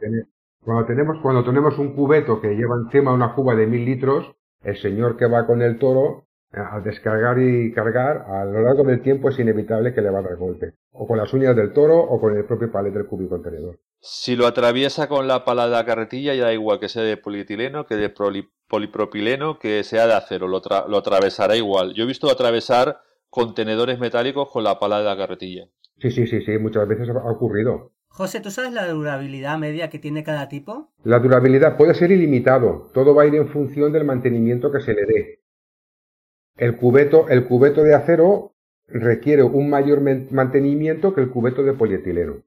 cuando, 0.63 0.85
tenemos, 0.85 1.17
cuando 1.21 1.43
tenemos 1.43 1.77
un 1.77 1.95
cubeto 1.95 2.41
que 2.41 2.55
lleva 2.55 2.75
encima 2.75 3.13
una 3.13 3.33
cuba 3.33 3.55
de 3.55 3.67
mil 3.67 3.85
litros, 3.85 4.35
el 4.63 4.77
señor 4.77 5.17
que 5.17 5.25
va 5.25 5.45
con 5.45 5.61
el 5.61 5.79
toro 5.79 6.28
al 6.51 6.83
descargar 6.83 7.39
y 7.39 7.71
cargar, 7.73 8.25
a 8.27 8.43
lo 8.45 8.61
largo 8.61 8.83
del 8.83 9.01
tiempo 9.01 9.29
es 9.29 9.39
inevitable 9.39 9.93
que 9.93 10.01
le 10.01 10.09
va 10.09 10.19
a 10.19 10.23
dar 10.23 10.35
golpe. 10.35 10.73
O 10.91 11.07
con 11.07 11.17
las 11.17 11.31
uñas 11.33 11.55
del 11.55 11.73
toro 11.73 11.99
o 11.99 12.19
con 12.19 12.35
el 12.35 12.45
propio 12.45 12.71
palet 12.71 12.93
del 12.93 13.05
cúbico 13.05 13.35
contenedor. 13.35 13.79
Si 13.99 14.35
lo 14.35 14.47
atraviesa 14.47 15.07
con 15.07 15.27
la 15.27 15.45
pala 15.45 15.65
de 15.65 15.71
la 15.71 15.85
carretilla, 15.85 16.33
ya 16.33 16.45
da 16.45 16.53
igual 16.53 16.79
que 16.79 16.89
sea 16.89 17.03
de 17.03 17.17
polietileno, 17.17 17.85
que 17.85 17.95
de 17.95 18.13
polipropileno, 18.67 19.59
que 19.59 19.83
sea 19.83 20.07
de 20.07 20.13
acero, 20.13 20.47
lo, 20.47 20.61
lo 20.87 20.97
atravesará 20.97 21.55
igual. 21.55 21.93
Yo 21.93 22.03
he 22.03 22.07
visto 22.07 22.29
atravesar 22.29 22.99
contenedores 23.29 23.99
metálicos 23.99 24.49
con 24.49 24.63
la 24.63 24.79
pala 24.79 24.99
de 24.99 25.05
la 25.05 25.17
carretilla. 25.17 25.65
Sí, 25.99 26.11
sí, 26.11 26.27
sí, 26.27 26.41
sí, 26.41 26.57
muchas 26.57 26.87
veces 26.87 27.09
ha 27.09 27.31
ocurrido. 27.31 27.91
José, 28.07 28.41
¿tú 28.41 28.49
sabes 28.49 28.73
la 28.73 28.87
durabilidad 28.87 29.57
media 29.59 29.89
que 29.89 29.99
tiene 29.99 30.23
cada 30.23 30.49
tipo? 30.49 30.89
La 31.03 31.19
durabilidad 31.19 31.77
puede 31.77 31.93
ser 31.93 32.11
ilimitado. 32.11 32.89
Todo 32.93 33.13
va 33.13 33.23
a 33.23 33.27
ir 33.27 33.35
en 33.35 33.47
función 33.47 33.93
del 33.93 34.03
mantenimiento 34.03 34.71
que 34.71 34.81
se 34.81 34.93
le 34.93 35.05
dé. 35.05 35.38
El 36.59 36.75
cubeto, 36.75 37.29
el 37.29 37.45
cubeto 37.45 37.83
de 37.83 37.95
acero 37.95 38.51
requiere 38.87 39.43
un 39.43 39.69
mayor 39.69 40.01
mantenimiento 40.01 41.13
que 41.13 41.21
el 41.21 41.29
cubeto 41.29 41.63
de 41.63 41.71
polietileno. 41.71 42.43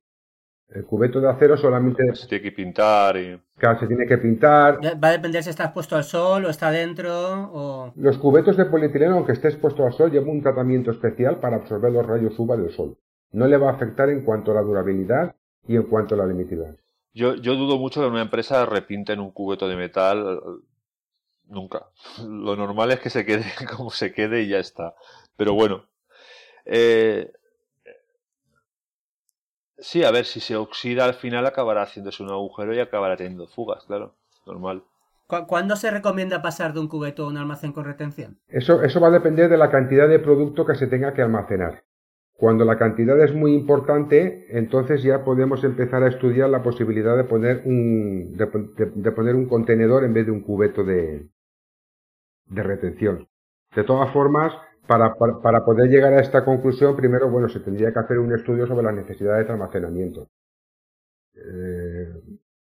El 0.69 0.85
cubeto 0.85 1.19
de 1.19 1.31
acero 1.31 1.57
solamente... 1.57 2.15
Se 2.15 2.27
tiene 2.27 2.43
que 2.43 2.53
pintar 2.53 3.17
y... 3.17 3.41
Claro, 3.57 3.81
se 3.81 3.87
tiene 3.87 4.07
que 4.07 4.19
pintar. 4.19 4.81
Va 5.03 5.09
a 5.09 5.13
depender 5.13 5.43
si 5.43 5.49
está 5.49 5.65
expuesto 5.65 5.97
al 5.97 6.05
sol 6.05 6.45
o 6.45 6.51
está 6.51 6.71
dentro 6.71 7.11
o... 7.55 7.93
Los 7.97 8.19
cubetos 8.19 8.59
de 8.59 8.67
polietileno, 8.67 9.15
aunque 9.15 9.33
esté 9.33 9.49
expuesto 9.49 9.87
al 9.87 9.95
sol, 9.95 10.11
llevan 10.11 10.29
un 10.29 10.43
tratamiento 10.43 10.91
especial 10.91 11.41
para 11.41 11.57
absorber 11.57 11.91
los 11.93 12.07
rayos 12.07 12.39
UVA 12.39 12.59
del 12.59 12.71
sol. 12.71 12.99
No 13.33 13.47
le 13.47 13.57
va 13.57 13.71
a 13.71 13.75
afectar 13.75 14.11
en 14.11 14.25
cuanto 14.25 14.51
a 14.51 14.57
la 14.57 14.63
durabilidad 14.63 15.35
y 15.67 15.77
en 15.77 15.85
cuanto 15.85 16.17
a 16.17 16.19
la 16.19 16.27
limitidad. 16.27 16.77
Yo, 17.15 17.35
yo 17.37 17.55
dudo 17.55 17.79
mucho 17.79 18.03
que 18.03 18.09
una 18.09 18.23
empresa 18.23 18.67
repinte 18.67 19.15
en 19.15 19.21
un 19.21 19.31
cubeto 19.31 19.69
de 19.69 19.77
metal 19.77 20.39
nunca. 21.47 21.87
Lo 22.27 22.57
normal 22.57 22.91
es 22.93 23.01
que 23.01 23.11
se 23.11 23.25
quede 23.25 23.45
como 23.77 23.91
se 23.91 24.13
quede 24.13 24.43
y 24.43 24.49
ya 24.49 24.59
está. 24.59 24.95
Pero 25.37 25.55
bueno. 25.55 25.87
Eh, 26.65 27.33
sí, 29.79 30.05
a 30.05 30.11
ver, 30.11 30.25
si 30.25 30.41
se 30.41 30.57
oxida 30.57 31.05
al 31.05 31.15
final 31.15 31.45
acabará 31.47 31.83
haciéndose 31.83 32.23
un 32.23 32.31
agujero 32.31 32.75
y 32.75 32.81
acabará 32.81 33.17
teniendo 33.17 33.47
fugas, 33.47 33.85
claro. 33.85 34.15
Normal. 34.47 34.85
¿Cuándo 35.47 35.77
se 35.77 35.91
recomienda 35.91 36.43
pasar 36.43 36.75
de 36.75 36.81
un 36.81 36.89
cubeto 36.89 37.25
a 37.25 37.29
un 37.29 37.39
almacén 37.39 37.73
con 37.73 37.85
retención? 37.85 38.39
Eso, 38.49 38.83
eso 38.83 39.01
va 39.01 39.09
a 39.09 39.13
depender 39.13 39.49
de 39.49 39.57
la 39.57 39.71
cantidad 39.71 40.07
de 40.07 40.19
producto 40.19 40.67
que 40.67 40.75
se 40.75 40.89
tenga 40.89 41.15
que 41.15 41.23
almacenar. 41.23 41.85
Cuando 42.37 42.65
la 42.65 42.77
cantidad 42.77 43.23
es 43.23 43.35
muy 43.35 43.55
importante, 43.55 44.47
entonces 44.57 45.03
ya 45.03 45.25
podemos 45.25 45.63
empezar 45.65 46.03
a 46.03 46.09
estudiar 46.09 46.51
la 46.51 46.63
posibilidad 46.63 47.17
de 47.17 47.25
poner 47.25 47.63
un, 47.65 48.37
de 48.37 49.13
poner 49.13 49.35
un 49.37 49.47
contenedor 49.47 50.05
en 50.05 50.13
vez 50.13 50.27
de 50.27 50.33
un 50.33 50.41
cubeto 50.41 50.83
de, 50.83 51.29
de 52.47 52.63
retención. 52.63 53.29
De 53.75 53.85
todas 53.85 54.13
formas, 54.13 54.53
para, 54.87 55.15
para, 55.15 55.65
poder 55.65 55.89
llegar 55.89 56.13
a 56.13 56.21
esta 56.21 56.45
conclusión, 56.45 56.97
primero, 56.97 57.31
bueno, 57.31 57.49
se 57.49 57.61
tendría 57.61 57.93
que 57.93 57.99
hacer 58.01 58.19
un 58.19 58.35
estudio 58.35 58.67
sobre 58.67 58.85
las 58.85 58.95
necesidades 58.95 59.47
de 59.47 59.53
almacenamiento. 59.53 60.29
Eh, 61.35 62.13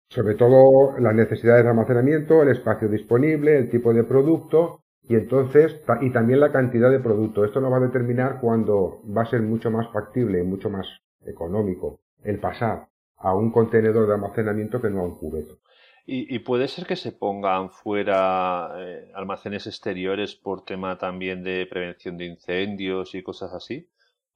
sobre 0.09 0.35
todo 0.35 0.99
las 0.99 1.15
necesidades 1.15 1.63
de 1.63 1.69
almacenamiento, 1.69 2.41
el 2.41 2.49
espacio 2.49 2.89
disponible, 2.89 3.57
el 3.57 3.69
tipo 3.69 3.93
de 3.93 4.03
producto 4.03 4.83
y 5.11 5.15
entonces, 5.15 5.75
y 5.99 6.09
también 6.11 6.39
la 6.39 6.53
cantidad 6.53 6.89
de 6.89 7.01
producto. 7.01 7.43
Esto 7.43 7.59
nos 7.59 7.69
va 7.69 7.77
a 7.77 7.81
determinar 7.81 8.39
cuándo 8.39 9.01
va 9.05 9.23
a 9.23 9.25
ser 9.25 9.41
mucho 9.41 9.69
más 9.69 9.91
factible, 9.91 10.41
mucho 10.41 10.69
más 10.69 10.87
económico 11.25 11.99
el 12.23 12.39
pasar 12.39 12.87
a 13.17 13.35
un 13.35 13.51
contenedor 13.51 14.07
de 14.07 14.13
almacenamiento 14.13 14.81
que 14.81 14.89
no 14.89 15.01
a 15.01 15.03
un 15.03 15.17
cubeto. 15.17 15.55
Y, 16.05 16.39
puede 16.39 16.69
ser 16.69 16.85
que 16.85 16.95
se 16.95 17.11
pongan 17.11 17.71
fuera 17.71 18.71
eh, 18.77 19.11
almacenes 19.13 19.67
exteriores 19.67 20.35
por 20.35 20.63
tema 20.63 20.97
también 20.97 21.43
de 21.43 21.67
prevención 21.69 22.17
de 22.17 22.27
incendios 22.27 23.13
y 23.13 23.21
cosas 23.21 23.53
así 23.53 23.89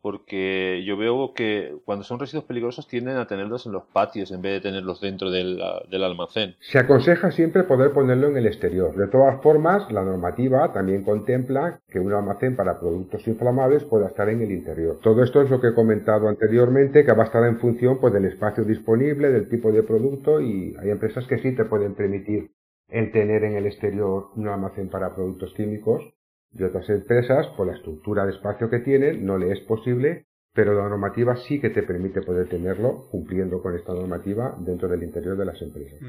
porque 0.05 0.83
yo 0.85 0.97
veo 0.97 1.33
que 1.33 1.79
cuando 1.83 2.03
son 2.03 2.19
residuos 2.19 2.45
peligrosos 2.45 2.88
tienden 2.88 3.17
a 3.17 3.25
tenerlos 3.25 3.65
en 3.65 3.71
los 3.71 3.85
patios 3.85 4.31
en 4.31 4.39
vez 4.39 4.53
de 4.53 4.69
tenerlos 4.69 5.01
dentro 5.01 5.31
del, 5.31 5.59
almacén. 5.91 6.53
Se 6.59 6.77
aconseja 6.77 7.31
siempre 7.31 7.63
poder 7.63 7.91
ponerlo 7.91 8.27
en 8.27 8.38
el 8.38 8.45
exterior. 8.45 8.95
De 8.95 9.07
todas 9.07 9.41
formas, 9.41 9.91
la 9.91 10.03
normativa 10.03 10.71
también 10.71 11.01
contempla 11.01 11.79
que 11.89 12.00
un 12.00 12.13
almacén 12.13 12.55
para 12.55 12.79
productos 12.79 13.27
inflamables 13.27 13.83
pueda 13.85 14.05
estar 14.05 14.29
en 14.29 14.43
el 14.43 14.51
interior. 14.51 15.00
Todo 15.01 15.24
esto 15.24 15.41
es 15.41 15.50
lo 15.50 15.59
que 15.59 15.69
he 15.69 15.74
comentado 15.74 16.27
anteriormente, 16.27 17.03
que 17.03 17.12
va 17.12 17.24
a 17.24 17.25
estar 17.25 17.43
en 17.43 17.57
función 17.57 18.00
pues, 18.00 18.13
del 18.13 18.25
espacio 18.25 18.63
disponible, 18.63 19.31
del 19.31 19.50
tipo 19.50 19.71
de 19.71 19.81
producto 19.81 20.39
y 20.39 20.75
hay 20.79 20.91
empresas 20.91 21.25
que 21.25 21.39
sí 21.39 21.55
te 21.55 21.65
pueden 21.65 21.95
permitir 21.95 22.51
el 22.89 23.12
tener 23.12 23.43
en 23.43 23.55
el 23.55 23.65
exterior 23.65 24.27
un 24.35 24.50
almacén 24.50 24.88
para 24.88 25.15
productos 25.15 25.51
químicos 25.55 26.13
y 26.57 26.63
otras 26.63 26.89
empresas, 26.89 27.47
por 27.57 27.67
la 27.67 27.75
estructura 27.75 28.25
de 28.25 28.31
espacio 28.31 28.69
que 28.69 28.79
tienen, 28.79 29.25
no 29.25 29.38
le 29.38 29.51
es 29.51 29.59
posible, 29.62 30.25
pero 30.53 30.74
la 30.74 30.88
normativa 30.88 31.35
sí 31.35 31.59
que 31.59 31.69
te 31.69 31.83
permite 31.83 32.21
poder 32.21 32.47
tenerlo 32.47 33.07
cumpliendo 33.12 33.62
con 33.62 33.75
esta 33.75 33.93
normativa 33.93 34.55
dentro 34.59 34.88
del 34.88 35.03
interior 35.03 35.38
de 35.38 35.45
las 35.45 35.62
empresas. 35.62 36.00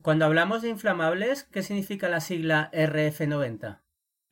Cuando 0.00 0.24
hablamos 0.24 0.62
de 0.62 0.68
inflamables, 0.68 1.44
¿qué 1.44 1.62
significa 1.62 2.08
la 2.08 2.20
sigla 2.20 2.70
RF90? 2.72 3.80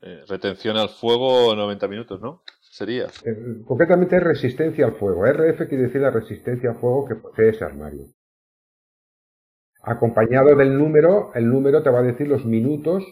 Eh, 0.03 0.23
retención 0.29 0.77
al 0.77 0.91
fuego 0.91 1.57
90 1.57 1.89
minutos, 1.89 2.21
¿no? 2.21 2.43
Sería. 2.61 3.07
Eh, 3.25 3.63
concretamente 3.65 4.21
resistencia 4.21 4.87
al 4.87 4.97
fuego. 4.97 5.27
RF 5.27 5.67
quiere 5.69 5.85
decir 5.85 6.01
la 6.01 6.11
resistencia 6.11 6.71
al 6.71 6.77
fuego 6.77 7.07
que 7.07 7.15
posee 7.17 7.49
ese 7.49 7.65
armario. 7.65 8.07
Acompañado 9.83 10.55
del 10.55 10.79
número, 10.79 11.33
el 11.35 11.49
número 11.49 11.83
te 11.83 11.91
va 11.91 11.99
a 12.01 12.03
decir 12.03 12.29
los 12.29 12.45
minutos 12.45 13.05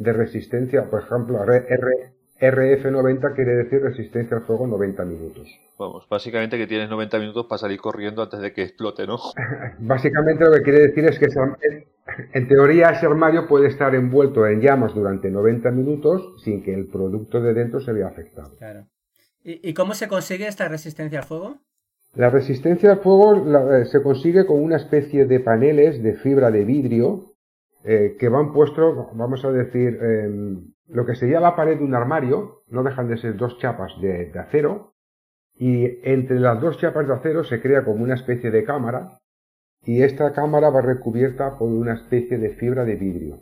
de 0.00 0.12
resistencia, 0.14 0.88
por 0.88 1.02
ejemplo, 1.02 1.44
R, 1.44 2.14
RF90 2.40 3.34
quiere 3.34 3.54
decir 3.54 3.82
resistencia 3.82 4.38
al 4.38 4.44
fuego 4.44 4.66
90 4.66 5.04
minutos. 5.04 5.46
Vamos, 5.78 6.08
básicamente 6.08 6.56
que 6.56 6.66
tienes 6.66 6.88
90 6.88 7.18
minutos 7.18 7.46
para 7.46 7.58
salir 7.58 7.78
corriendo 7.78 8.22
antes 8.22 8.40
de 8.40 8.52
que 8.52 8.62
explote, 8.62 9.06
¿no? 9.06 9.18
básicamente 9.78 10.46
lo 10.46 10.52
que 10.52 10.62
quiere 10.62 10.80
decir 10.88 11.04
es 11.04 11.18
que 11.18 11.26
en 12.32 12.48
teoría 12.48 12.90
ese 12.90 13.06
armario 13.06 13.46
puede 13.46 13.68
estar 13.68 13.94
envuelto 13.94 14.46
en 14.46 14.62
llamas 14.62 14.94
durante 14.94 15.30
90 15.30 15.70
minutos 15.70 16.42
sin 16.42 16.62
que 16.62 16.72
el 16.72 16.86
producto 16.86 17.42
de 17.42 17.52
dentro 17.52 17.80
se 17.80 17.92
vea 17.92 18.06
afectado. 18.06 18.56
Claro. 18.56 18.86
¿Y, 19.42 19.72
cómo 19.74 19.94
se 19.94 20.08
consigue 20.08 20.46
esta 20.46 20.68
resistencia 20.68 21.20
al 21.20 21.24
fuego? 21.24 21.58
La 22.14 22.30
resistencia 22.30 22.92
al 22.92 23.00
fuego 23.00 23.74
eh, 23.74 23.84
se 23.86 24.02
consigue 24.02 24.44
con 24.46 24.62
una 24.62 24.76
especie 24.76 25.26
de 25.26 25.40
paneles 25.40 26.02
de 26.02 26.14
fibra 26.14 26.50
de 26.50 26.64
vidrio 26.64 27.29
eh, 27.84 28.16
que 28.18 28.28
van 28.28 28.52
puestos, 28.52 29.08
vamos 29.14 29.44
a 29.44 29.52
decir, 29.52 29.98
lo 30.88 31.06
que 31.06 31.14
sería 31.14 31.40
la 31.40 31.56
pared 31.56 31.78
de 31.78 31.84
un 31.84 31.94
armario, 31.94 32.62
no 32.68 32.82
dejan 32.82 33.08
de 33.08 33.16
ser 33.16 33.36
dos 33.36 33.58
chapas 33.58 33.92
de, 34.00 34.30
acero, 34.38 34.92
y 35.54 36.00
entre 36.02 36.40
las 36.40 36.60
dos 36.60 36.78
chapas 36.78 37.06
de 37.06 37.14
acero 37.14 37.44
se 37.44 37.60
crea 37.60 37.84
como 37.84 38.02
una 38.02 38.14
especie 38.14 38.50
de 38.50 38.64
cámara, 38.64 39.18
y 39.82 40.02
esta 40.02 40.32
cámara 40.32 40.68
va 40.70 40.82
recubierta 40.82 41.58
por 41.58 41.68
una 41.68 41.94
especie 41.94 42.38
de 42.38 42.50
fibra 42.56 42.84
de 42.84 42.96
vidrio. 42.96 43.38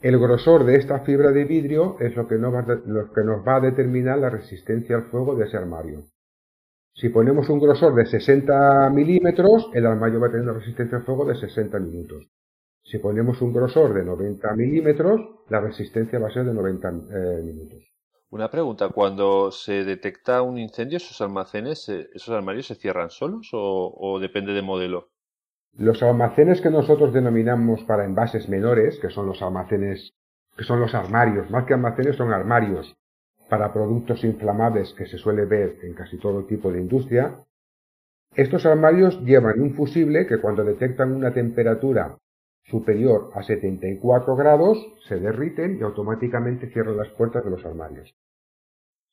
El 0.00 0.18
grosor 0.18 0.64
de 0.64 0.76
esta 0.76 1.00
fibra 1.00 1.30
de 1.32 1.44
vidrio 1.44 1.96
es 2.00 2.16
lo 2.16 2.28
que, 2.28 2.36
nos 2.36 2.54
va, 2.54 2.62
lo 2.62 3.12
que 3.12 3.24
nos 3.24 3.46
va 3.46 3.56
a 3.56 3.60
determinar 3.60 4.18
la 4.18 4.30
resistencia 4.30 4.96
al 4.96 5.10
fuego 5.10 5.34
de 5.34 5.46
ese 5.46 5.56
armario. 5.56 6.04
Si 6.94 7.08
ponemos 7.10 7.48
un 7.48 7.60
grosor 7.60 7.94
de 7.94 8.06
60 8.06 8.90
milímetros, 8.90 9.70
el 9.74 9.86
armario 9.86 10.20
va 10.20 10.28
a 10.28 10.30
tener 10.30 10.44
una 10.44 10.58
resistencia 10.58 10.98
al 10.98 11.04
fuego 11.04 11.24
de 11.24 11.34
60 11.36 11.78
minutos. 11.78 12.28
Si 12.82 12.98
ponemos 12.98 13.40
un 13.42 13.52
grosor 13.52 13.94
de 13.94 14.04
90 14.04 14.54
milímetros, 14.54 15.20
la 15.48 15.60
resistencia 15.60 16.18
va 16.18 16.28
a 16.28 16.32
ser 16.32 16.44
de 16.44 16.54
90 16.54 16.88
eh, 16.88 17.42
minutos. 17.44 17.84
Una 18.30 18.50
pregunta, 18.50 18.90
cuando 18.90 19.50
se 19.50 19.84
detecta 19.84 20.42
un 20.42 20.58
incendio, 20.58 20.98
¿esos 20.98 21.20
almacenes, 21.22 21.88
esos 21.88 22.34
armarios 22.34 22.66
se 22.66 22.74
cierran 22.74 23.08
solos 23.08 23.48
o, 23.52 24.18
depende 24.20 24.52
de 24.52 24.60
modelo? 24.60 25.08
Los 25.72 26.02
almacenes 26.02 26.60
que 26.60 26.70
nosotros 26.70 27.14
denominamos 27.14 27.84
para 27.84 28.04
envases 28.04 28.48
menores, 28.48 28.98
que 29.00 29.08
son 29.08 29.26
los 29.26 29.40
almacenes, 29.40 30.12
que 30.56 30.64
son 30.64 30.80
los 30.80 30.94
armarios, 30.94 31.50
más 31.50 31.64
que 31.64 31.74
almacenes 31.74 32.16
son 32.16 32.32
armarios 32.32 32.94
para 33.48 33.72
productos 33.72 34.22
inflamables 34.24 34.92
que 34.92 35.06
se 35.06 35.16
suele 35.16 35.46
ver 35.46 35.78
en 35.82 35.94
casi 35.94 36.18
todo 36.18 36.44
tipo 36.44 36.70
de 36.70 36.80
industria, 36.80 37.34
estos 38.34 38.66
armarios 38.66 39.20
llevan 39.24 39.60
un 39.60 39.74
fusible 39.74 40.26
que 40.26 40.38
cuando 40.38 40.64
detectan 40.64 41.12
una 41.12 41.32
temperatura 41.32 42.18
superior 42.70 43.30
a 43.34 43.42
74 43.42 44.36
grados 44.36 44.78
se 45.08 45.16
derriten 45.16 45.78
y 45.78 45.82
automáticamente 45.82 46.70
cierran 46.70 46.96
las 46.96 47.08
puertas 47.10 47.44
de 47.44 47.50
los 47.50 47.64
armarios. 47.64 48.14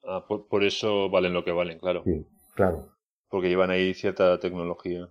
Ah, 0.04 0.26
por, 0.28 0.64
eso 0.64 1.10
valen 1.10 1.34
lo 1.34 1.44
que 1.44 1.52
valen, 1.52 1.80
claro. 1.80 2.04
Sí, 2.04 2.26
claro. 2.54 2.90
porque 3.30 3.50
llevan 3.50 3.72
ahí 3.72 3.94
cierta 3.94 4.40
tecnología. 4.40 5.10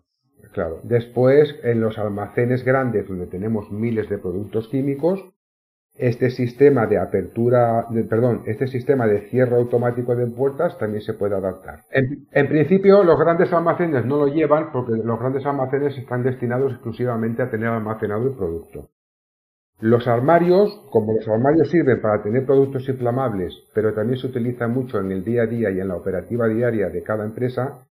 Claro. 0.52 0.80
Después, 0.82 1.58
en 1.62 1.80
los 1.80 1.98
almacenes 1.98 2.64
grandes, 2.64 3.08
donde 3.08 3.26
tenemos 3.26 3.70
miles 3.70 4.08
de 4.08 4.18
productos 4.18 4.68
químicos, 4.68 5.24
este 5.96 6.30
sistema 6.30 6.86
de 6.86 6.98
apertura, 6.98 7.86
perdón, 8.10 8.42
este 8.46 8.66
sistema 8.66 9.06
de 9.06 9.28
cierre 9.30 9.56
automático 9.56 10.16
de 10.16 10.26
puertas 10.26 10.76
también 10.78 11.02
se 11.02 11.14
puede 11.14 11.36
adaptar. 11.36 11.82
En, 11.90 12.26
en, 12.32 12.48
principio, 12.48 13.04
los 13.04 13.18
grandes 13.18 13.52
almacenes 13.52 14.04
no 14.04 14.16
lo 14.16 14.26
llevan 14.26 14.72
porque 14.72 14.92
los 14.92 15.18
grandes 15.18 15.46
almacenes 15.46 15.96
están 15.96 16.24
destinados 16.24 16.72
exclusivamente 16.72 17.42
a 17.42 17.50
tener 17.50 17.68
almacenado 17.68 18.26
el 18.26 18.34
producto. 18.34 18.88
Los 19.80 20.06
armarios, 20.06 20.82
como 20.90 21.14
los 21.14 21.28
armarios 21.28 21.70
sirven 21.70 22.00
para 22.00 22.22
tener 22.22 22.46
productos 22.46 22.88
inflamables, 22.88 23.52
pero 23.74 23.92
también 23.92 24.18
se 24.18 24.28
utilizan 24.28 24.72
mucho 24.72 24.98
en 25.00 25.12
el 25.12 25.24
día 25.24 25.42
a 25.42 25.46
día 25.46 25.70
y 25.70 25.80
en 25.80 25.88
la 25.88 25.96
operativa 25.96 26.48
diaria 26.48 26.88
de 26.88 27.02
cada 27.02 27.24
empresa, 27.24 27.86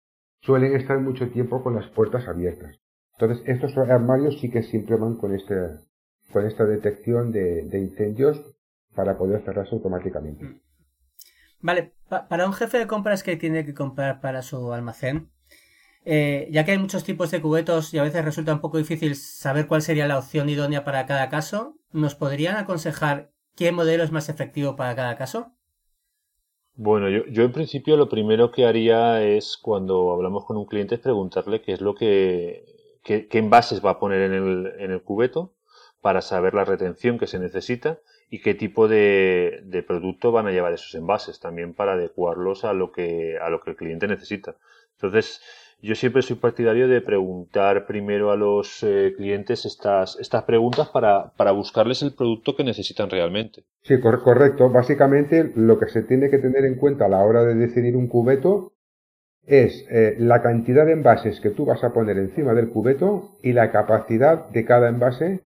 suelen 0.42 0.74
estar 0.74 0.98
mucho 1.00 1.30
tiempo 1.30 1.62
con 1.62 1.74
las 1.74 1.88
puertas 1.88 2.28
abiertas. 2.28 2.78
Entonces, 3.18 3.42
estos 3.46 3.76
armarios 3.76 4.38
sí 4.40 4.50
que 4.50 4.62
siempre 4.62 4.96
van 4.96 5.16
con 5.16 5.34
este, 5.34 5.54
con 6.32 6.46
esta 6.46 6.64
detección 6.64 7.32
de, 7.32 7.68
incendios 7.72 8.40
para 8.94 9.16
poder 9.16 9.42
cerrarse 9.42 9.74
automáticamente. 9.74 10.60
Vale, 11.60 11.92
para 12.08 12.46
un 12.46 12.52
jefe 12.52 12.78
de 12.78 12.86
compras 12.86 13.22
que 13.22 13.36
tiene 13.36 13.64
que 13.64 13.74
comprar 13.74 14.20
para 14.20 14.42
su 14.42 14.72
almacén, 14.72 15.30
eh, 16.04 16.48
ya 16.50 16.64
que 16.64 16.72
hay 16.72 16.78
muchos 16.78 17.04
tipos 17.04 17.30
de 17.30 17.42
cubetos 17.42 17.92
y 17.92 17.98
a 17.98 18.02
veces 18.02 18.24
resulta 18.24 18.54
un 18.54 18.60
poco 18.60 18.78
difícil 18.78 19.14
saber 19.16 19.66
cuál 19.66 19.82
sería 19.82 20.08
la 20.08 20.18
opción 20.18 20.48
idónea 20.48 20.84
para 20.84 21.04
cada 21.06 21.28
caso, 21.28 21.76
¿nos 21.92 22.14
podrían 22.14 22.56
aconsejar 22.56 23.30
qué 23.54 23.72
modelo 23.72 24.02
es 24.02 24.10
más 24.10 24.28
efectivo 24.28 24.76
para 24.76 24.96
cada 24.96 25.16
caso? 25.16 25.52
Bueno, 26.74 27.10
yo, 27.10 27.26
yo 27.26 27.42
en 27.42 27.52
principio 27.52 27.98
lo 27.98 28.08
primero 28.08 28.50
que 28.50 28.64
haría 28.64 29.22
es 29.22 29.58
cuando 29.60 30.12
hablamos 30.12 30.46
con 30.46 30.56
un 30.56 30.64
cliente 30.64 30.94
es 30.94 31.00
preguntarle 31.00 31.60
qué 31.60 31.72
es 31.72 31.82
lo 31.82 31.94
que, 31.94 32.64
qué, 33.04 33.28
qué 33.28 33.38
envases 33.38 33.84
va 33.84 33.90
a 33.90 33.98
poner 33.98 34.22
en 34.22 34.32
el, 34.32 34.72
en 34.78 34.90
el 34.92 35.02
cubeto 35.02 35.52
para 36.00 36.22
saber 36.22 36.54
la 36.54 36.64
retención 36.64 37.18
que 37.18 37.26
se 37.26 37.38
necesita 37.38 37.98
y 38.30 38.40
qué 38.40 38.54
tipo 38.54 38.88
de, 38.88 39.84
producto 39.86 40.32
van 40.32 40.46
a 40.46 40.52
llevar 40.52 40.72
esos 40.72 40.94
envases 40.94 41.40
también 41.40 41.74
para 41.74 41.94
adecuarlos 41.94 42.64
a 42.64 42.72
lo 42.72 42.92
que, 42.92 43.36
a 43.40 43.50
lo 43.50 43.60
que 43.60 43.70
el 43.70 43.76
cliente 43.76 44.06
necesita. 44.06 44.56
Entonces, 44.94 45.40
yo 45.82 45.94
siempre 45.94 46.22
soy 46.22 46.36
partidario 46.36 46.88
de 46.88 47.00
preguntar 47.00 47.86
primero 47.86 48.30
a 48.30 48.36
los 48.36 48.82
eh, 48.82 49.14
clientes 49.16 49.64
estas, 49.64 50.18
estas 50.20 50.44
preguntas 50.44 50.88
para, 50.90 51.32
para, 51.36 51.52
buscarles 51.52 52.02
el 52.02 52.14
producto 52.14 52.54
que 52.54 52.64
necesitan 52.64 53.08
realmente. 53.08 53.64
Sí, 53.82 53.98
correcto. 53.98 54.68
Básicamente 54.68 55.52
lo 55.56 55.78
que 55.78 55.88
se 55.88 56.02
tiene 56.02 56.28
que 56.30 56.38
tener 56.38 56.64
en 56.66 56.76
cuenta 56.76 57.06
a 57.06 57.08
la 57.08 57.24
hora 57.24 57.44
de 57.44 57.54
decidir 57.54 57.96
un 57.96 58.08
cubeto 58.08 58.72
es 59.46 59.86
eh, 59.90 60.16
la 60.18 60.42
cantidad 60.42 60.84
de 60.84 60.92
envases 60.92 61.40
que 61.40 61.50
tú 61.50 61.64
vas 61.64 61.82
a 61.82 61.92
poner 61.92 62.18
encima 62.18 62.54
del 62.54 62.68
cubeto 62.68 63.36
y 63.42 63.52
la 63.52 63.72
capacidad 63.72 64.48
de 64.50 64.64
cada 64.64 64.88
envase 64.88 65.40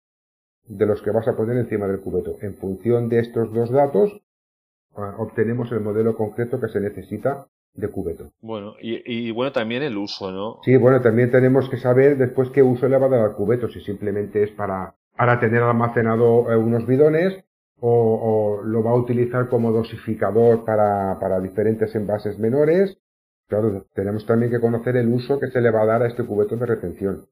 de 0.67 0.87
los 0.87 1.03
que 1.03 1.11
vas 1.11 1.27
a 1.29 1.37
poner 1.37 1.57
encima 1.57 1.87
del 1.87 2.01
cubeto. 2.01 2.37
En 2.41 2.57
función 2.57 3.09
de 3.09 3.21
estos 3.21 3.53
dos 3.53 3.71
datos, 3.71 4.23
ah, 4.97 5.17
obtenemos 5.19 5.71
el 5.73 5.81
modelo 5.81 6.17
concreto 6.17 6.61
que 6.61 6.69
se 6.69 6.81
necesita 6.81 7.47
de 7.75 7.89
cubeto. 7.89 8.33
Bueno, 8.41 8.75
y, 8.81 9.31
bueno, 9.31 9.53
también 9.53 9.83
el 9.83 9.97
uso, 9.97 10.31
¿no? 10.31 10.59
Sí, 10.63 10.77
bueno, 10.77 11.01
también 11.01 11.31
tenemos 11.31 11.69
que 11.71 11.79
saber 11.79 12.19
después 12.19 12.51
qué 12.51 12.63
uso 12.63 12.87
le 12.89 12.99
va 12.99 13.07
a 13.07 13.11
dar 13.11 13.21
al 13.21 13.35
cubeto, 13.35 13.69
si 13.69 13.81
simplemente 13.81 14.43
es 14.43 14.51
para, 14.51 14.95
para 15.17 15.41
tener 15.41 15.63
almacenado 15.63 16.53
eh, 16.53 16.57
unos 16.57 16.87
bidones 16.87 17.45
o, 17.81 18.61
o, 18.61 18.63
lo 18.63 18.83
va 18.85 18.91
a 18.91 18.97
utilizar 18.97 19.49
como 19.49 19.73
dosificador 19.73 20.65
para, 20.65 21.19
para 21.19 21.41
diferentes 21.41 21.95
envases 21.95 22.39
menores. 22.39 22.99
Claro, 23.49 23.87
tenemos 23.95 24.25
también 24.27 24.53
que 24.53 24.61
conocer 24.61 24.97
el 24.97 25.09
uso 25.09 25.41
que 25.41 25.49
se 25.49 25.61
le 25.61 25.71
va 25.71 25.83
a 25.83 25.87
dar 25.87 26.03
a 26.03 26.09
este 26.09 26.25
cubeto 26.25 26.57
de 26.57 26.67
retención. 26.67 27.27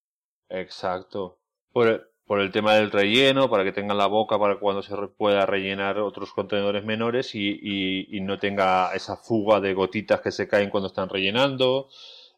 Exacto. 0.49 1.39
Por, 1.73 2.10
por 2.31 2.41
el 2.41 2.53
tema 2.53 2.77
del 2.77 2.93
relleno, 2.93 3.51
para 3.51 3.65
que 3.65 3.73
tengan 3.73 3.99
la 3.99 4.07
boca 4.07 4.39
para 4.39 4.61
cuando 4.61 4.83
se 4.83 4.95
pueda 5.19 5.47
rellenar 5.47 5.99
otros 5.99 6.33
contenedores 6.33 6.85
menores 6.85 7.35
y, 7.35 8.07
no 8.23 8.39
tenga 8.39 8.95
esa 8.95 9.17
fuga 9.17 9.59
de 9.59 9.75
gotitas 9.75 10.21
que 10.21 10.31
se 10.31 10.47
caen 10.47 10.71
cuando 10.71 10.87
están 10.87 11.09
rellenando. 11.09 11.89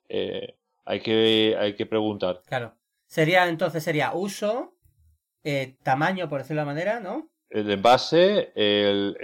Eh, 0.09 0.57
hay, 0.87 1.00
que, 1.00 1.59
hay 1.61 1.75
que 1.75 1.85
preguntar. 1.85 2.41
Claro. 2.47 2.73
Sería 3.05 3.47
entonces 3.47 3.85
sería 3.85 4.15
uso, 4.15 4.73
eh, 5.45 5.76
tamaño, 5.83 6.26
por 6.26 6.39
decirlo 6.41 6.63
de 6.63 6.67
la 6.67 6.73
manera, 6.73 7.00
¿no? 7.00 7.28
El 7.50 7.71
envase, 7.71 8.50
el, 8.55 9.19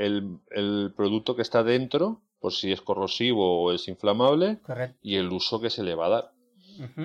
el, 0.51 0.93
producto 0.95 1.35
que 1.35 1.41
está 1.41 1.63
dentro, 1.63 2.21
por 2.41 2.53
si 2.53 2.73
es 2.73 2.83
corrosivo 2.83 3.63
o 3.63 3.73
es 3.73 3.89
inflamable, 3.89 4.59
y 5.01 5.17
el 5.17 5.33
uso 5.33 5.63
que 5.63 5.71
se 5.71 5.83
le 5.83 5.95
va 5.95 6.09
a 6.09 6.11
dar 6.11 6.38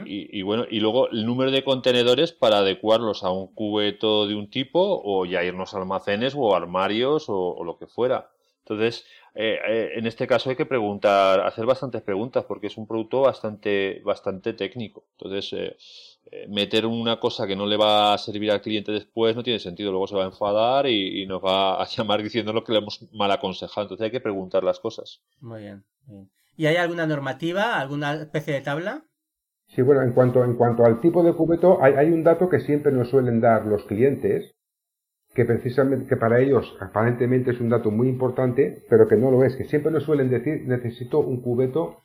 y, 0.05 0.41
bueno, 0.41 0.65
y 0.69 0.79
luego 0.79 1.09
el 1.09 1.25
número 1.25 1.51
de 1.51 1.63
contenedores 1.63 2.31
para 2.31 2.59
adecuarlos 2.59 3.23
a 3.23 3.31
un 3.31 3.47
cubeto 3.47 4.27
de 4.27 4.36
un 4.36 4.49
tipo 4.49 5.01
o 5.03 5.25
ya 5.25 5.43
irnos 5.43 5.73
a 5.73 5.77
almacenes 5.77 6.33
o 6.36 6.55
armarios 6.55 7.25
o, 7.27 7.63
lo 7.63 7.77
que 7.77 7.88
fuera. 7.88 8.29
Entonces, 8.59 9.05
eh, 9.36 9.59
eh, 9.67 9.91
en 9.95 10.07
este 10.07 10.27
caso 10.27 10.49
hay 10.49 10.55
que 10.55 10.65
preguntar, 10.65 11.41
hacer 11.41 11.65
bastantes 11.65 12.01
preguntas 12.01 12.45
porque 12.45 12.67
es 12.67 12.77
un 12.77 12.88
producto 12.88 13.21
bastante, 13.21 14.01
bastante 14.05 14.53
técnico. 14.53 15.03
Entonces, 15.17 15.53
eh, 16.31 16.47
meter 16.47 16.86
una 16.86 17.19
cosa 17.19 17.45
que 17.45 17.55
no 17.55 17.65
le 17.65 17.75
va 17.75 18.13
a 18.13 18.17
servir 18.17 18.51
al 18.51 18.62
cliente 18.62 18.91
después 18.91 19.36
no 19.36 19.43
tiene 19.43 19.59
sentido. 19.59 19.91
Luego 19.91 20.07
se 20.07 20.15
va 20.15 20.23
a 20.23 20.27
enfadar 20.27 20.88
y, 20.88 21.25
nos 21.25 21.43
va 21.43 21.81
a 21.81 21.86
llamar 21.97 22.23
diciendo 22.23 22.53
lo 22.53 22.63
que 22.63 22.71
le 22.71 22.79
hemos 22.79 23.01
mal 23.12 23.31
aconsejado. 23.31 23.83
Entonces 23.83 24.05
hay 24.05 24.12
que 24.12 24.21
preguntar 24.21 24.63
las 24.63 24.79
cosas. 24.79 25.21
Muy 25.41 25.62
bien. 25.62 25.83
¿Y 26.55 26.67
hay 26.67 26.75
alguna 26.75 27.07
normativa, 27.07 27.79
alguna 27.79 28.13
especie 28.13 28.53
de 28.53 28.62
tabla? 28.62 29.05
Sí, 29.75 29.81
bueno, 29.81 30.03
en 30.03 30.13
cuanto, 30.13 30.43
en 30.43 30.53
cuanto 30.53 30.86
al 30.86 31.01
tipo 31.01 31.23
de 31.23 31.33
cubeto, 31.33 31.81
hay, 31.81 32.12
un 32.12 32.23
dato 32.23 32.47
que 32.47 32.59
siempre 32.59 32.91
nos 32.91 33.09
suelen 33.09 33.41
dar 33.41 33.65
los 33.65 33.83
clientes, 33.86 34.53
que 35.33 35.45
precisamente, 35.45 36.05
que 36.07 36.15
para 36.15 36.39
ellos 36.39 36.77
aparentemente 36.79 37.51
es 37.51 37.59
un 37.59 37.69
dato 37.69 37.89
muy 37.89 38.07
importante, 38.07 38.83
pero 38.88 39.07
que 39.07 39.15
no 39.15 39.31
lo 39.31 39.43
es, 39.43 39.55
que 39.55 39.65
siempre 39.65 39.91
nos 39.91 40.03
suelen 40.03 40.29
decir, 40.29 40.67
necesito 40.67 41.19
un 41.19 41.41
cubeto 41.41 41.97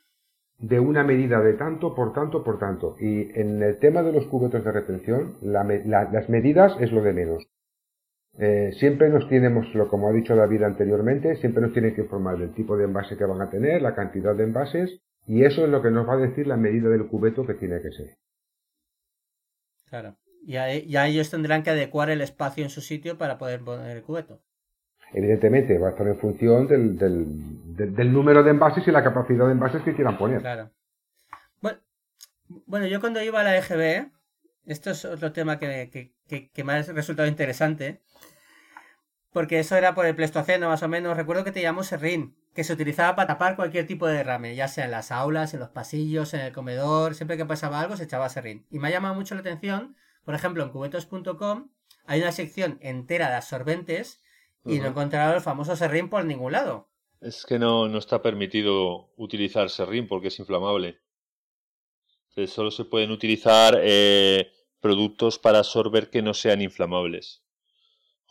de 0.59 0.81
una 0.81 1.05
medida 1.05 1.43
de 1.43 1.53
tanto 1.55 1.95
por 1.95 2.15
tanto 2.15 2.43
por 2.43 2.59
tanto. 2.59 2.97
Y 2.99 3.39
en 3.39 3.63
el 3.63 3.79
tema 3.79 4.03
de 4.03 4.13
los 4.13 4.27
cubetos 4.27 4.65
de 4.65 4.73
retención, 4.73 5.37
las 5.43 6.29
medidas 6.31 6.75
es 6.81 6.91
lo 6.91 7.03
de 7.03 7.13
menos. 7.13 7.47
Eh, 8.39 8.71
siempre 8.79 9.11
nos 9.11 9.29
tenemos, 9.29 9.67
como 9.91 10.09
ha 10.09 10.13
dicho 10.13 10.35
David 10.35 10.63
anteriormente, 10.63 11.37
siempre 11.37 11.61
nos 11.61 11.75
tienen 11.75 11.95
que 11.95 12.03
informar 12.03 12.39
del 12.39 12.55
tipo 12.55 12.79
de 12.79 12.85
envase 12.85 13.19
que 13.19 13.25
van 13.27 13.43
a 13.43 13.51
tener, 13.51 13.83
la 13.83 13.95
cantidad 13.95 14.35
de 14.35 14.45
envases 14.45 15.03
y 15.29 15.45
eso 15.45 15.63
es 15.63 15.71
lo 15.71 15.83
que 15.83 15.91
nos 15.91 16.09
va 16.09 16.15
a 16.15 16.17
decir 16.17 16.47
la 16.47 16.57
medida 16.57 16.89
del 16.89 17.07
cubeto 17.07 17.47
que 17.47 17.53
tiene 17.53 17.81
que 17.83 17.93
ser. 17.93 18.17
Claro. 19.91 20.17
Y 20.43 20.53
ya 20.53 21.07
ellos 21.07 21.31
tendrán 21.31 21.63
que 21.63 21.71
adecuar 21.71 22.09
el 22.09 22.23
espacio 22.23 22.65
en 22.65 22.71
su 22.71 22.81
sitio 22.81 23.19
para 23.19 23.37
poder 23.37 23.61
poner 23.61 23.95
el 23.99 24.03
cubeto. 24.03 24.41
Evidentemente, 25.13 25.79
va 25.79 25.89
a 25.89 25.91
estar 25.91 26.07
en 26.07 26.19
función 26.19 26.67
del, 26.67 26.97
del, 26.99 28.13
número 28.13 28.43
de 28.43 28.51
envases 28.51 28.89
y 28.89 28.91
la 28.91 29.05
capacidad 29.05 29.47
de 29.47 29.53
envases 29.53 29.83
que 29.83 29.95
quieran 29.95 30.17
poner. 30.17 30.41
Claro. 30.41 30.71
Bueno, 31.61 31.79
bueno 32.67 32.87
yo 32.87 33.01
cuando 33.01 33.23
iba 33.23 33.41
a 33.41 33.45
la 33.45 33.57
EGB, 33.59 34.11
esto 34.65 34.91
es 34.91 35.05
otro 35.05 35.33
tema 35.33 35.59
que, 35.59 35.91
que, 36.27 36.51
que 36.51 36.65
me 36.65 36.73
ha 36.73 36.83
resultado 36.83 37.29
interesante, 37.29 38.01
porque 39.33 39.59
eso 39.59 39.77
era 39.77 39.95
por 39.95 40.07
el 40.07 40.15
Pleistoceno 40.15 40.69
más 40.69 40.83
o 40.83 40.89
menos. 40.89 41.17
Recuerdo 41.17 41.45
que 41.45 41.53
te 41.53 41.63
llamó 41.63 41.83
Serrín 41.83 42.38
que 42.59 42.65
se 42.65 42.73
utilizaba 42.73 43.15
para 43.15 43.29
tapar 43.29 43.55
cualquier 43.55 43.87
tipo 43.87 44.09
de 44.09 44.17
derrame, 44.17 44.57
ya 44.57 44.67
sea 44.67 44.87
en 44.87 44.91
las 44.91 45.13
aulas, 45.13 45.55
en 45.55 45.61
los 45.61 45.69
pasillos, 45.69 46.35
en 46.35 46.41
el 46.41 46.53
comedor, 46.53 47.15
siempre 47.15 47.37
que 47.37 47.47
pasaba 47.47 47.79
algo 47.79 47.97
se 47.97 48.03
echaba 48.03 48.29
serrín. 48.29 48.67
Y 48.69 48.81
me 48.81 48.89
ha 48.89 48.91
llamado 48.91 49.15
mucho 49.15 49.37
la 49.37 49.43
atención, 49.43 49.95
por 50.25 50.35
ejemplo, 50.35 50.65
en 50.65 50.71
cubetos.com 50.71 51.69
hay 52.05 52.21
una 52.21 52.33
sección 52.33 52.81
entera 52.83 53.29
de 53.29 53.37
absorbentes 53.37 54.25
y 54.65 54.81
no 54.81 54.87
he 54.87 54.89
encontrado 54.89 55.37
el 55.37 55.41
famoso 55.41 55.77
serrín 55.77 56.11
por 56.11 56.25
ningún 56.25 56.51
lado. 56.51 56.89
Es 57.21 57.47
que 57.47 57.61
no, 57.61 57.87
no 57.87 57.99
está 57.99 58.23
permitido 58.23 59.13
utilizar 59.15 59.71
serrín 59.71 60.09
porque 60.09 60.27
es 60.27 60.41
inflamable. 60.41 60.99
Solo 62.49 62.73
se 62.73 62.87
pueden 62.87 63.13
utilizar 63.13 63.79
eh, 63.81 64.51
productos 64.81 65.39
para 65.39 65.59
absorber 65.59 66.11
que 66.11 66.23
no 66.23 66.35
sean 66.35 66.61
inflamables. 66.61 67.45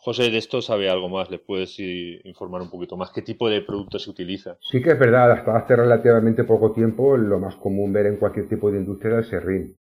José, 0.00 0.30
de 0.30 0.38
esto 0.38 0.62
sabe 0.62 0.88
algo 0.88 1.08
más, 1.08 1.28
le 1.28 1.38
puedes 1.38 1.76
informar 1.78 2.62
un 2.62 2.70
poquito 2.70 2.96
más. 2.96 3.10
¿Qué 3.10 3.20
tipo 3.20 3.50
de 3.50 3.62
producto 3.62 3.98
se 3.98 4.08
utiliza? 4.08 4.56
Sí 4.60 4.80
que 4.80 4.92
es 4.92 4.98
verdad, 4.98 5.32
hasta 5.32 5.56
hace 5.56 5.74
relativamente 5.74 6.44
poco 6.44 6.72
tiempo 6.72 7.16
lo 7.16 7.40
más 7.40 7.56
común 7.56 7.92
ver 7.92 8.06
en 8.06 8.16
cualquier 8.16 8.48
tipo 8.48 8.70
de 8.70 8.78
industria 8.78 9.10
era 9.10 9.18
el 9.18 9.24
serrín. 9.24 9.76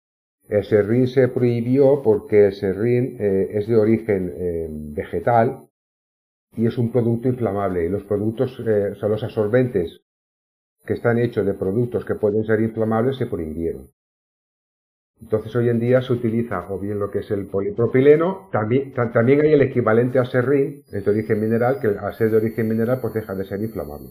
El 0.48 0.64
serrín 0.64 1.06
se 1.06 1.28
prohibió 1.28 2.02
porque 2.02 2.46
el 2.46 2.52
serrín 2.54 3.16
eh, 3.20 3.48
es 3.52 3.66
de 3.66 3.76
origen 3.76 4.32
eh, 4.36 4.68
vegetal 4.70 5.68
y 6.56 6.66
es 6.66 6.78
un 6.78 6.90
producto 6.90 7.28
inflamable. 7.28 7.84
Y 7.84 7.88
los 7.90 8.04
productos, 8.04 8.58
eh, 8.66 8.92
o 8.92 8.94
sea, 8.94 9.08
los 9.08 9.22
absorbentes 9.22 10.00
que 10.86 10.94
están 10.94 11.18
hechos 11.18 11.44
de 11.44 11.54
productos 11.54 12.04
que 12.04 12.14
pueden 12.14 12.44
ser 12.44 12.60
inflamables 12.60 13.16
se 13.16 13.26
prohibieron. 13.26 13.90
Entonces 15.20 15.54
hoy 15.56 15.68
en 15.68 15.80
día 15.80 16.02
se 16.02 16.12
utiliza 16.12 16.66
o 16.70 16.78
bien 16.78 16.98
lo 16.98 17.10
que 17.10 17.20
es 17.20 17.30
el 17.30 17.46
polipropileno, 17.46 18.48
también, 18.52 18.92
también 18.92 19.40
hay 19.40 19.52
el 19.54 19.62
equivalente 19.62 20.18
a 20.18 20.24
serrín, 20.24 20.82
es 20.92 21.04
de 21.04 21.10
origen 21.10 21.40
mineral, 21.40 21.80
que 21.80 21.88
al 21.88 22.14
ser 22.14 22.30
de 22.30 22.36
origen 22.36 22.68
mineral 22.68 23.00
pues 23.00 23.14
deja 23.14 23.34
de 23.34 23.44
ser 23.44 23.62
inflamable. 23.62 24.10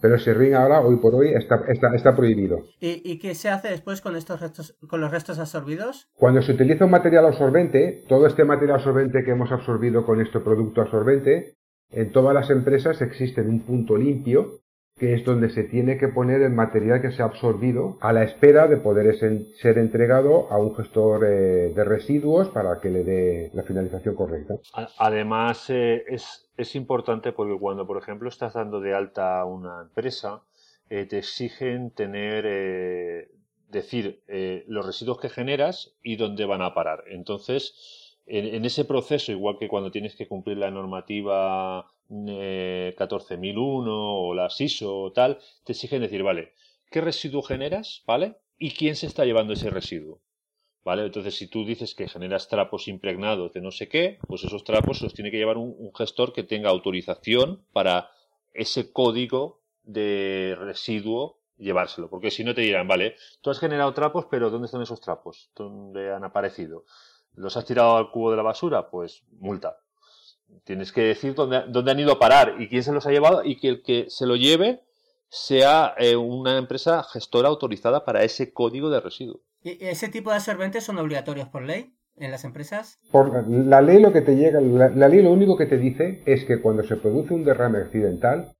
Pero 0.00 0.16
ese 0.16 0.34
ring 0.34 0.54
ahora, 0.54 0.80
hoy 0.80 0.96
por 0.96 1.14
hoy, 1.14 1.28
está, 1.28 1.62
está, 1.68 1.94
está 1.94 2.14
prohibido. 2.14 2.58
¿Y, 2.78 3.18
qué 3.18 3.34
se 3.34 3.48
hace 3.48 3.68
después 3.68 4.00
con 4.00 4.16
estos 4.16 4.40
restos, 4.40 4.76
con 4.86 5.00
los 5.00 5.10
restos 5.10 5.38
absorbidos? 5.38 6.08
Cuando 6.14 6.42
se 6.42 6.52
utiliza 6.52 6.84
un 6.84 6.90
material 6.90 7.24
absorbente, 7.24 8.04
todo 8.06 8.26
este 8.26 8.44
material 8.44 8.76
absorbente 8.78 9.24
que 9.24 9.30
hemos 9.30 9.50
absorbido 9.50 10.04
con 10.04 10.20
este 10.20 10.40
producto 10.40 10.82
absorbente, 10.82 11.56
en 11.90 12.12
todas 12.12 12.34
las 12.34 12.50
empresas 12.50 13.00
existe 13.00 13.40
un 13.40 13.60
punto 13.60 13.96
limpio 13.96 14.60
que 14.96 15.14
es 15.14 15.24
donde 15.24 15.50
se 15.50 15.64
tiene 15.64 15.98
que 15.98 16.08
poner 16.08 16.40
el 16.42 16.52
material 16.52 17.02
que 17.02 17.10
se 17.10 17.22
ha 17.22 17.24
absorbido 17.24 17.98
a 18.00 18.12
la 18.12 18.22
espera 18.22 18.68
de 18.68 18.76
poder 18.76 19.16
ser 19.16 19.78
entregado 19.78 20.46
a 20.52 20.58
un 20.58 20.74
gestor 20.76 21.24
eh, 21.24 21.72
de 21.74 21.84
residuos 21.84 22.48
para 22.50 22.80
que 22.80 22.90
le 22.90 23.02
dé 23.02 23.50
la 23.54 23.64
finalización 23.64 24.14
correcta. 24.14 24.54
Además, 24.98 25.68
eh, 25.70 26.04
es, 26.06 26.48
es, 26.56 26.76
importante 26.76 27.32
porque 27.32 27.58
cuando, 27.58 27.86
por 27.86 27.98
ejemplo, 27.98 28.28
estás 28.28 28.54
dando 28.54 28.80
de 28.80 28.94
alta 28.94 29.40
a 29.40 29.46
una 29.46 29.82
empresa, 29.82 30.42
eh, 30.88 31.06
te 31.06 31.18
exigen 31.18 31.90
tener, 31.90 33.28
decir, 33.68 34.22
los 34.68 34.86
residuos 34.86 35.18
que 35.18 35.28
generas 35.28 35.96
y 36.04 36.14
dónde 36.16 36.44
van 36.46 36.62
a 36.62 36.72
parar. 36.72 37.02
Entonces, 37.08 38.03
en 38.26 38.64
ese 38.64 38.84
proceso, 38.84 39.32
igual 39.32 39.58
que 39.58 39.68
cuando 39.68 39.90
tienes 39.90 40.16
que 40.16 40.26
cumplir 40.26 40.56
la 40.58 40.70
normativa 40.70 41.94
14001 42.08 43.92
o 43.92 44.34
la 44.34 44.48
ISO 44.58 45.00
o 45.00 45.12
tal, 45.12 45.38
te 45.64 45.72
exigen 45.72 46.02
decir, 46.02 46.22
vale, 46.22 46.52
¿qué 46.90 47.00
residuo 47.00 47.42
generas? 47.42 48.02
¿Vale? 48.06 48.36
¿Y 48.58 48.70
quién 48.70 48.96
se 48.96 49.06
está 49.06 49.24
llevando 49.24 49.52
ese 49.52 49.70
residuo? 49.70 50.20
¿Vale? 50.84 51.04
Entonces, 51.04 51.34
si 51.34 51.48
tú 51.48 51.64
dices 51.64 51.94
que 51.94 52.08
generas 52.08 52.48
trapos 52.48 52.88
impregnados 52.88 53.52
de 53.54 53.62
no 53.62 53.70
sé 53.70 53.88
qué, 53.88 54.18
pues 54.26 54.44
esos 54.44 54.64
trapos 54.64 55.00
los 55.00 55.14
tiene 55.14 55.30
que 55.30 55.38
llevar 55.38 55.56
un, 55.56 55.90
gestor 55.94 56.32
que 56.32 56.42
tenga 56.42 56.68
autorización 56.68 57.64
para 57.72 58.10
ese 58.52 58.92
código 58.92 59.62
de 59.82 60.54
residuo 60.58 61.38
llevárselo. 61.56 62.10
Porque 62.10 62.30
si 62.30 62.44
no 62.44 62.54
te 62.54 62.60
dirán, 62.60 62.86
vale, 62.86 63.16
tú 63.40 63.50
has 63.50 63.58
generado 63.58 63.94
trapos, 63.94 64.26
pero 64.30 64.50
¿dónde 64.50 64.66
están 64.66 64.82
esos 64.82 65.00
trapos? 65.00 65.50
¿Dónde 65.54 66.12
han 66.12 66.24
aparecido? 66.24 66.84
¿Los 67.36 67.56
has 67.56 67.64
tirado 67.64 67.96
al 67.96 68.10
cubo 68.10 68.30
de 68.30 68.36
la 68.36 68.42
basura? 68.42 68.90
Pues 68.90 69.24
multa. 69.38 69.76
Tienes 70.64 70.92
que 70.92 71.02
decir 71.02 71.34
dónde, 71.34 71.64
dónde, 71.68 71.90
han 71.90 72.00
ido 72.00 72.12
a 72.12 72.18
parar 72.18 72.54
y 72.58 72.68
quién 72.68 72.82
se 72.82 72.92
los 72.92 73.06
ha 73.06 73.10
llevado 73.10 73.42
y 73.44 73.58
que 73.58 73.68
el 73.68 73.82
que 73.82 74.06
se 74.08 74.26
lo 74.26 74.36
lleve 74.36 74.82
sea 75.28 75.94
eh, 75.98 76.14
una 76.14 76.58
empresa 76.58 77.02
gestora 77.02 77.48
autorizada 77.48 78.04
para 78.04 78.22
ese 78.22 78.52
código 78.52 78.88
de 78.88 79.00
residuo. 79.00 79.40
¿Y 79.62 79.84
ese 79.84 80.08
tipo 80.08 80.30
de 80.30 80.36
absorbentes 80.36 80.84
son 80.84 80.98
obligatorios 80.98 81.48
por 81.48 81.62
ley 81.62 81.96
en 82.16 82.30
las 82.30 82.44
empresas? 82.44 83.00
Por 83.10 83.48
la 83.48 83.80
ley 83.80 84.00
lo 84.00 84.12
que 84.12 84.20
te 84.20 84.36
llega, 84.36 84.60
la 84.60 85.08
ley 85.08 85.22
lo 85.22 85.32
único 85.32 85.56
que 85.56 85.66
te 85.66 85.76
dice 85.76 86.22
es 86.26 86.44
que 86.44 86.60
cuando 86.60 86.84
se 86.84 86.96
produce 86.96 87.34
un 87.34 87.44
derrame 87.44 87.78
accidental 87.78 88.54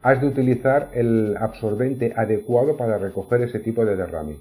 has 0.00 0.20
de 0.20 0.28
utilizar 0.28 0.90
el 0.94 1.36
absorbente 1.36 2.14
adecuado 2.16 2.76
para 2.76 2.98
recoger 2.98 3.42
ese 3.42 3.58
tipo 3.58 3.84
de 3.84 3.96
derrame 3.96 4.40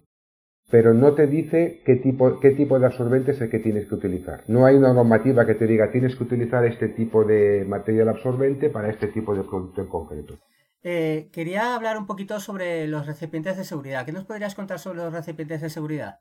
pero 0.71 0.93
no 0.93 1.13
te 1.13 1.27
dice 1.27 1.81
qué 1.85 1.97
tipo, 1.97 2.39
qué 2.39 2.51
tipo 2.51 2.79
de 2.79 2.85
absorbente 2.85 3.31
es 3.31 3.41
el 3.41 3.49
que 3.49 3.59
tienes 3.59 3.87
que 3.87 3.95
utilizar. 3.95 4.43
No 4.47 4.65
hay 4.65 4.75
una 4.75 4.93
normativa 4.93 5.45
que 5.45 5.55
te 5.55 5.67
diga 5.67 5.91
tienes 5.91 6.15
que 6.15 6.23
utilizar 6.23 6.65
este 6.65 6.87
tipo 6.87 7.25
de 7.25 7.65
material 7.67 8.09
absorbente 8.09 8.69
para 8.69 8.89
este 8.89 9.07
tipo 9.07 9.35
de 9.35 9.43
producto 9.43 9.81
en 9.81 9.87
concreto. 9.87 10.39
Eh, 10.83 11.29
quería 11.31 11.75
hablar 11.75 11.97
un 11.97 12.07
poquito 12.07 12.39
sobre 12.39 12.87
los 12.87 13.05
recipientes 13.05 13.57
de 13.57 13.65
seguridad. 13.65 14.05
¿Qué 14.05 14.13
nos 14.13 14.25
podrías 14.25 14.55
contar 14.55 14.79
sobre 14.79 14.99
los 14.99 15.13
recipientes 15.13 15.61
de 15.61 15.69
seguridad? 15.69 16.19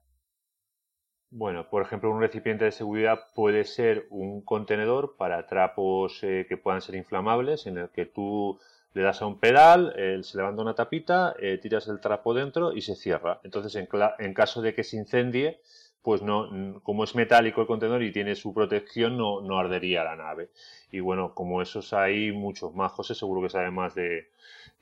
Bueno, 1.31 1.69
por 1.71 1.83
ejemplo, 1.83 2.11
un 2.11 2.21
recipiente 2.21 2.65
de 2.65 2.73
seguridad 2.73 3.21
puede 3.37 3.65
ser 3.65 4.09
un 4.11 4.43
contenedor 4.43 5.15
para 5.17 5.47
trapos 5.47 6.19
eh, 6.25 6.45
que 6.49 6.57
puedan 6.57 6.81
ser 6.81 6.97
inflamables, 6.97 7.69
en 7.69 7.79
el 7.79 7.89
que 7.91 8.05
tú 8.05 8.59
le 8.93 9.03
das 9.03 9.23
a 9.23 9.27
un 9.27 9.39
pedal, 9.39 9.95
se 10.23 10.37
levanta 10.37 10.63
una 10.63 10.75
tapita, 10.75 11.35
eh, 11.39 11.59
tiras 11.59 11.87
el 11.89 12.01
trapo 12.01 12.35
dentro 12.35 12.73
y 12.73 12.83
se 12.83 12.97
cierra. 12.97 13.41
Entonces, 13.45 13.77
en, 13.77 14.35
caso 14.35 14.63
de 14.63 14.75
que 14.75 14.83
se 14.83 14.97
incendie, 14.97 15.61
pues 16.03 16.23
no, 16.23 16.81
como 16.83 17.05
es 17.05 17.15
metálico 17.15 17.61
el 17.61 17.67
contenedor 17.67 18.03
y 18.03 18.13
tiene 18.13 18.35
su 18.35 18.53
protección, 18.53 19.17
no, 19.17 19.41
no 19.43 19.59
ardería 19.59 20.03
la 20.03 20.17
nave. 20.17 20.51
Y 20.91 21.01
bueno, 21.01 21.35
como 21.35 21.63
esos 21.63 21.93
hay 21.93 22.33
muchos 22.33 22.75
más, 22.75 22.93
José 22.93 23.15
seguro 23.15 23.43
que 23.43 23.51
sabe 23.51 23.71
más 23.71 23.95
de, 23.95 24.31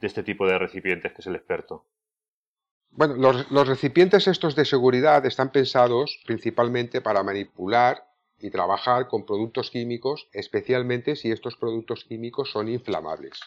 este 0.01 0.23
tipo 0.23 0.47
de 0.47 0.59
recipientes 0.59 1.13
que 1.13 1.21
es 1.21 1.27
el 1.27 1.37
experto. 1.37 1.85
Bueno, 2.91 3.15
los, 3.17 3.51
los 3.51 3.69
recipientes 3.69 4.27
estos 4.27 4.57
de 4.57 4.65
seguridad 4.65 5.25
están 5.27 5.53
pensados 5.53 6.19
principalmente 6.25 7.03
para 7.03 7.23
manipular 7.23 8.05
y 8.41 8.51
trabajar 8.51 9.09
con 9.09 9.27
productos 9.27 9.71
químicos, 9.71 10.29
especialmente 10.33 11.17
si 11.17 11.31
estos 11.31 11.57
productos 11.57 12.05
químicos 12.05 12.51
son 12.51 12.69
inflamables. 12.69 13.41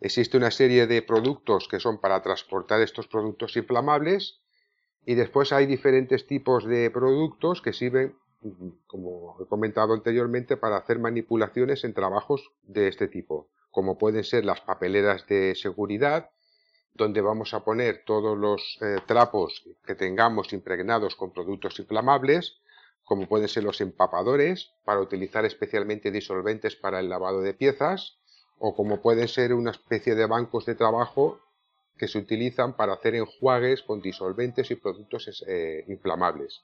Existe 0.00 0.36
una 0.36 0.50
serie 0.50 0.86
de 0.86 1.02
productos 1.02 1.68
que 1.68 1.80
son 1.80 2.00
para 2.00 2.22
transportar 2.22 2.82
estos 2.82 3.08
productos 3.08 3.56
inflamables 3.56 4.40
y 5.06 5.14
después 5.14 5.52
hay 5.52 5.66
diferentes 5.66 6.26
tipos 6.26 6.66
de 6.66 6.90
productos 6.90 7.62
que 7.62 7.72
sirven, 7.72 8.14
como 8.86 9.36
he 9.40 9.46
comentado 9.46 9.94
anteriormente, 9.94 10.56
para 10.56 10.76
hacer 10.76 10.98
manipulaciones 10.98 11.84
en 11.84 11.94
trabajos 11.94 12.50
de 12.62 12.88
este 12.88 13.08
tipo, 13.08 13.48
como 13.70 13.96
pueden 13.96 14.24
ser 14.24 14.44
las 14.44 14.60
papeleras 14.60 15.26
de 15.28 15.54
seguridad, 15.54 16.30
donde 16.92 17.20
vamos 17.20 17.54
a 17.54 17.64
poner 17.64 18.04
todos 18.04 18.36
los 18.36 18.78
eh, 18.82 18.98
trapos 19.06 19.64
que 19.86 19.94
tengamos 19.94 20.52
impregnados 20.52 21.14
con 21.14 21.32
productos 21.32 21.78
inflamables, 21.78 22.60
como 23.04 23.28
pueden 23.28 23.48
ser 23.48 23.64
los 23.64 23.80
empapadores, 23.80 24.72
para 24.84 25.00
utilizar 25.00 25.44
especialmente 25.44 26.10
disolventes 26.10 26.74
para 26.74 27.00
el 27.00 27.08
lavado 27.08 27.40
de 27.40 27.54
piezas, 27.54 28.18
o 28.58 28.74
como 28.74 29.00
puede 29.00 29.28
ser 29.28 29.52
una 29.54 29.70
especie 29.70 30.14
de 30.14 30.26
bancos 30.26 30.66
de 30.66 30.74
trabajo 30.74 31.40
que 31.96 32.08
se 32.08 32.18
utilizan 32.18 32.76
para 32.76 32.94
hacer 32.94 33.14
enjuagues 33.14 33.82
con 33.82 34.00
disolventes 34.00 34.70
y 34.70 34.76
productos 34.76 35.44
eh, 35.46 35.84
inflamables. 35.88 36.62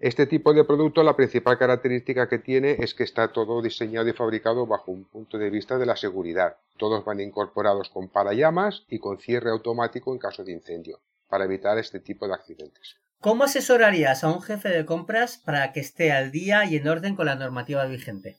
Este 0.00 0.26
tipo 0.26 0.54
de 0.54 0.62
producto, 0.62 1.02
la 1.02 1.16
principal 1.16 1.58
característica 1.58 2.28
que 2.28 2.38
tiene 2.38 2.76
es 2.78 2.94
que 2.94 3.02
está 3.02 3.32
todo 3.32 3.60
diseñado 3.60 4.08
y 4.08 4.12
fabricado 4.12 4.64
bajo 4.64 4.92
un 4.92 5.04
punto 5.04 5.38
de 5.38 5.50
vista 5.50 5.76
de 5.76 5.86
la 5.86 5.96
seguridad. 5.96 6.56
Todos 6.76 7.04
van 7.04 7.20
incorporados 7.20 7.90
con 7.90 8.08
parallamas 8.08 8.84
y 8.88 9.00
con 9.00 9.18
cierre 9.18 9.50
automático 9.50 10.12
en 10.12 10.20
caso 10.20 10.44
de 10.44 10.52
incendio, 10.52 11.00
para 11.28 11.46
evitar 11.46 11.78
este 11.78 11.98
tipo 11.98 12.28
de 12.28 12.34
accidentes. 12.34 12.96
¿Cómo 13.20 13.42
asesorarías 13.42 14.22
a 14.22 14.28
un 14.28 14.40
jefe 14.40 14.68
de 14.68 14.86
compras 14.86 15.38
para 15.44 15.72
que 15.72 15.80
esté 15.80 16.12
al 16.12 16.30
día 16.30 16.64
y 16.64 16.76
en 16.76 16.86
orden 16.86 17.16
con 17.16 17.26
la 17.26 17.34
normativa 17.34 17.84
vigente? 17.86 18.38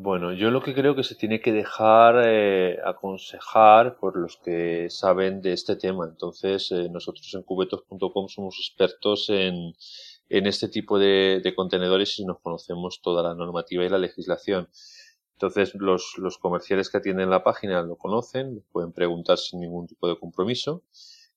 Bueno, 0.00 0.32
yo 0.32 0.52
lo 0.52 0.62
que 0.62 0.74
creo 0.74 0.94
que 0.94 1.02
se 1.02 1.16
tiene 1.16 1.40
que 1.40 1.52
dejar 1.52 2.22
eh, 2.24 2.78
aconsejar 2.84 3.96
por 3.98 4.16
los 4.16 4.36
que 4.36 4.88
saben 4.90 5.42
de 5.42 5.52
este 5.52 5.74
tema. 5.74 6.06
Entonces, 6.08 6.70
eh, 6.70 6.88
nosotros 6.88 7.34
en 7.34 7.42
cubetos.com 7.42 8.28
somos 8.28 8.56
expertos 8.60 9.28
en, 9.28 9.74
en 10.28 10.46
este 10.46 10.68
tipo 10.68 11.00
de, 11.00 11.40
de, 11.42 11.52
contenedores 11.52 12.16
y 12.20 12.24
nos 12.24 12.38
conocemos 12.38 13.00
toda 13.02 13.24
la 13.24 13.34
normativa 13.34 13.84
y 13.84 13.88
la 13.88 13.98
legislación. 13.98 14.68
Entonces, 15.32 15.74
los, 15.74 16.14
los 16.18 16.38
comerciales 16.38 16.90
que 16.90 16.98
atienden 16.98 17.30
la 17.30 17.42
página 17.42 17.82
lo 17.82 17.96
conocen, 17.96 18.64
pueden 18.70 18.92
preguntar 18.92 19.38
sin 19.38 19.58
ningún 19.58 19.88
tipo 19.88 20.06
de 20.06 20.16
compromiso 20.16 20.84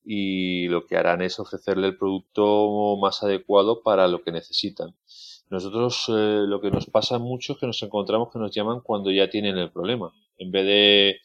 y 0.04 0.68
lo 0.68 0.86
que 0.86 0.98
harán 0.98 1.24
es 1.24 1.40
ofrecerle 1.40 1.88
el 1.88 1.98
producto 1.98 2.96
más 3.02 3.24
adecuado 3.24 3.82
para 3.82 4.08
lo 4.08 4.22
que 4.22 4.32
necesitan. 4.32 4.96
Nosotros 5.52 6.06
eh, 6.08 6.46
lo 6.48 6.62
que 6.62 6.72
nos 6.72 6.86
pasa 6.86 7.20
mucho 7.20 7.54
es 7.54 7.60
que 7.60 7.68
nos 7.68 7.84
encontramos 7.84 8.30
que 8.32 8.40
nos 8.40 8.56
llaman 8.56 8.80
cuando 8.80 9.12
ya 9.12 9.30
tienen 9.30 9.58
el 9.58 9.70
problema. 9.70 10.14
En 10.38 10.50
vez 10.50 10.66
de, 10.66 11.20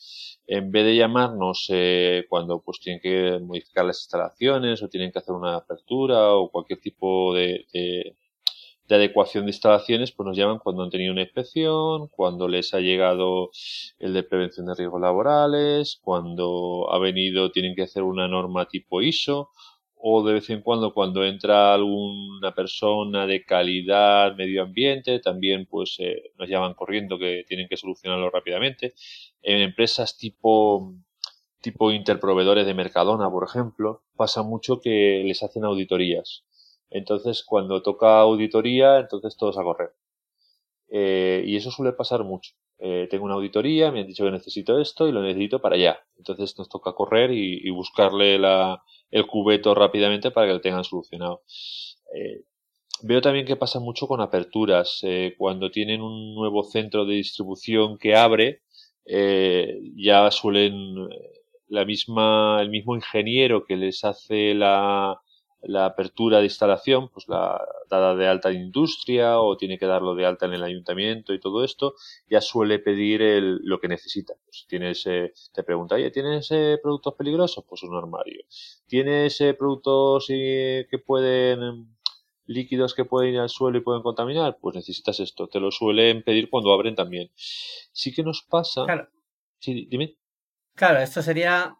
en 0.49 0.73
vez 0.73 0.85
de 0.85 0.97
llamarnos 0.97 1.69
eh, 1.71 2.25
cuando 2.29 2.61
pues 2.61 2.81
tienen 2.81 3.01
que 3.01 3.39
modificar 3.41 3.85
las 3.85 4.01
instalaciones 4.01 4.83
o 4.83 4.89
tienen 4.89 5.13
que 5.13 5.21
hacer 5.21 5.33
una 5.33 5.55
apertura 5.55 6.35
o 6.35 6.51
cualquier 6.51 6.81
tipo 6.81 7.35
de, 7.35 7.67
de, 7.73 8.17
de 8.89 8.95
adecuación 8.97 9.45
de 9.45 9.51
instalaciones, 9.51 10.11
pues 10.11 10.27
nos 10.27 10.37
llaman 10.37 10.59
cuando 10.59 10.83
han 10.83 10.91
tenido 10.91 11.13
una 11.13 11.23
inspección, 11.23 12.09
cuando 12.09 12.49
les 12.49 12.75
ha 12.75 12.81
llegado 12.81 13.51
el 14.01 14.13
de 14.13 14.25
prevención 14.25 14.67
de 14.67 14.75
riesgos 14.75 15.01
laborales, 15.01 16.01
cuando 16.03 16.89
ha 16.91 16.99
venido, 16.99 17.53
tienen 17.53 17.77
que 17.77 17.83
hacer 17.83 18.03
una 18.03 18.27
norma 18.27 18.67
tipo 18.67 19.03
ISO 19.03 19.51
o 19.99 20.23
de 20.23 20.35
vez 20.35 20.51
en 20.51 20.61
cuando 20.61 20.93
cuando 20.93 21.25
entra 21.25 21.73
alguna 21.75 22.55
persona 22.55 23.27
de 23.27 23.45
calidad 23.45 24.37
medio 24.37 24.63
ambiente 24.63 25.21
también 25.21 25.67
pues 25.67 25.97
eh, 25.99 26.33
nos 26.39 26.49
llaman 26.49 26.75
corriendo 26.75 27.19
que 27.19 27.45
tienen 27.49 27.67
que 27.69 27.77
solucionarlo 27.77 28.31
rápidamente. 28.31 28.95
En 29.43 29.61
empresas 29.61 30.17
tipo 30.17 30.95
tipo 31.61 31.91
interproveedores 31.91 32.67
de 32.67 32.75
Mercadona 32.75 33.31
por 33.31 33.45
ejemplo 33.49 34.03
pasa 34.17 34.43
mucho 34.43 34.81
que 34.81 35.23
les 35.25 35.43
hacen 35.43 35.65
auditorías. 35.65 36.45
Entonces 36.91 37.43
cuando 37.45 37.83
toca 37.83 38.21
auditoría 38.21 38.99
entonces 38.99 39.37
todos 39.37 39.59
a 39.59 39.63
correr. 39.63 39.91
Eh, 40.89 41.43
y 41.47 41.57
eso 41.57 41.71
suele 41.71 41.93
pasar 41.93 42.23
mucho. 42.23 42.53
Eh, 42.79 43.09
tengo 43.11 43.25
una 43.25 43.35
auditoría 43.35 43.91
me 43.91 44.01
han 44.01 44.07
dicho 44.07 44.25
que 44.25 44.31
necesito 44.31 44.79
esto 44.79 45.09
y 45.09 45.13
lo 45.13 45.23
necesito 45.23 45.61
para 45.61 45.77
allá. 45.77 45.99
Entonces 46.19 46.57
nos 46.59 46.69
toca 46.69 46.93
correr 46.93 47.31
y 47.33 47.71
buscarle 47.71 48.39
la 48.39 48.83
el 49.11 49.27
cubeto 49.27 49.75
rápidamente 49.75 50.31
para 50.31 50.47
que 50.47 50.53
lo 50.55 50.61
tengan 50.61 50.85
solucionado. 50.85 51.43
Eh, 52.15 52.43
veo 53.03 53.21
también 53.21 53.47
que 53.47 53.57
pasa 53.57 53.81
mucho 53.81 54.07
con 54.07 54.21
aperturas. 54.21 55.01
Eh, 55.03 55.35
cuando 55.39 55.71
tienen 55.71 56.03
un 56.03 56.35
nuevo 56.35 56.65
centro 56.65 57.05
de 57.05 57.15
distribución 57.15 57.99
que 57.99 58.17
abre, 58.17 58.63
eh, 59.05 59.79
ya 59.97 60.31
suelen 60.31 61.09
la 61.69 61.85
misma, 61.85 62.59
el 62.61 62.71
mismo 62.71 62.95
ingeniero 62.95 63.65
que 63.65 63.77
les 63.77 64.05
hace 64.05 64.55
la, 64.55 65.21
la 65.63 65.87
apertura 65.87 66.39
de 66.39 66.45
instalación, 66.45 67.09
pues 67.09 67.29
la 67.29 67.61
dada 67.89 68.15
de 68.15 68.27
alta 68.27 68.51
en 68.51 68.63
industria 68.63 69.41
o 69.41 69.57
tiene 69.57 69.79
que 69.79 69.87
darlo 69.87 70.15
de 70.15 70.27
alta 70.27 70.47
en 70.47 70.55
el 70.55 70.63
ayuntamiento 70.63 71.33
y 71.33 71.41
todo 71.41 71.65
esto, 71.65 71.95
ya 72.29 72.41
suele 72.41 72.79
pedir 72.79 73.23
el, 73.23 73.57
lo 73.63 73.81
que 73.81 73.89
necesita. 73.89 74.35
Pues 74.45 74.67
tienes, 74.69 75.07
eh, 75.07 75.33
te 75.53 75.63
pregunta, 75.63 75.97
oye, 75.97 76.11
¿tienes 76.11 76.51
eh, 76.51 76.79
productos 76.83 77.15
peligrosos? 77.15 77.65
Pues 77.69 77.83
un 77.83 77.97
armario. 77.97 78.45
¿Tienes 78.87 79.41
eh, 79.41 79.55
productos 79.55 80.27
que 80.29 81.03
pueden, 81.05 81.97
líquidos 82.47 82.95
que 82.95 83.05
pueden 83.05 83.35
ir 83.35 83.41
al 83.41 83.49
suelo 83.49 83.79
y 83.79 83.83
pueden 83.83 84.03
contaminar? 84.03 84.59
Pues 84.61 84.77
necesitas 84.77 85.21
esto. 85.21 85.49
Te 85.49 85.61
lo 85.61 85.71
suelen 85.71 86.23
pedir 86.23 86.49
cuando 86.51 86.73
abren 86.73 86.95
también. 86.95 87.31
Sí 87.35 88.15
que 88.15 88.23
nos 88.23 88.43
pasa. 88.43 88.85
Claro. 88.85 89.09
Sí, 89.59 89.87
dime. 89.91 90.17
Claro, 90.75 91.01
esto 91.01 91.23
sería 91.23 91.79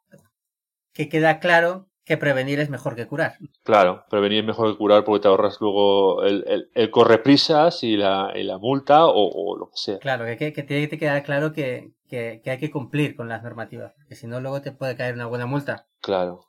que 0.93 1.09
queda 1.09 1.39
claro 1.39 1.91
que 2.07 2.17
prevenir 2.17 2.61
es 2.61 2.71
mejor 2.71 2.95
que 2.95 3.07
curar. 3.07 3.35
Claro, 3.65 4.05
prevenir 4.09 4.39
es 4.39 4.47
mejor 4.47 4.71
que 4.71 4.79
curar 4.79 5.05
porque 5.05 5.23
te 5.23 5.29
ahorras 5.29 5.61
luego 5.61 6.23
el, 6.23 6.45
el, 6.47 6.71
el 6.73 6.91
correprisas 6.91 7.83
y 7.83 7.97
la, 7.97 8.33
y 8.35 8.45
la 8.45 8.59
multa 8.59 9.07
o, 9.07 9.13
o, 9.13 9.59
lo 9.59 9.67
que 9.67 9.77
sea. 9.77 9.99
Claro, 9.99 10.25
que, 10.25 10.37
que, 10.37 10.53
que 10.53 10.63
tiene 10.63 10.89
que 10.89 10.99
quedar 10.99 11.25
claro 11.25 11.53
que, 11.53 11.91
que, 12.09 12.41
que, 12.45 12.51
hay 12.51 12.59
que 12.59 12.71
cumplir 12.71 13.17
con 13.17 13.29
las 13.29 13.43
normativas, 13.43 13.93
que 14.09 14.15
si 14.15 14.29
no 14.29 14.41
luego 14.41 14.63
te 14.63 14.71
puede 14.71 14.97
caer 14.97 15.15
una 15.15 15.27
buena 15.27 15.47
multa. 15.47 15.87
Claro. 16.01 16.47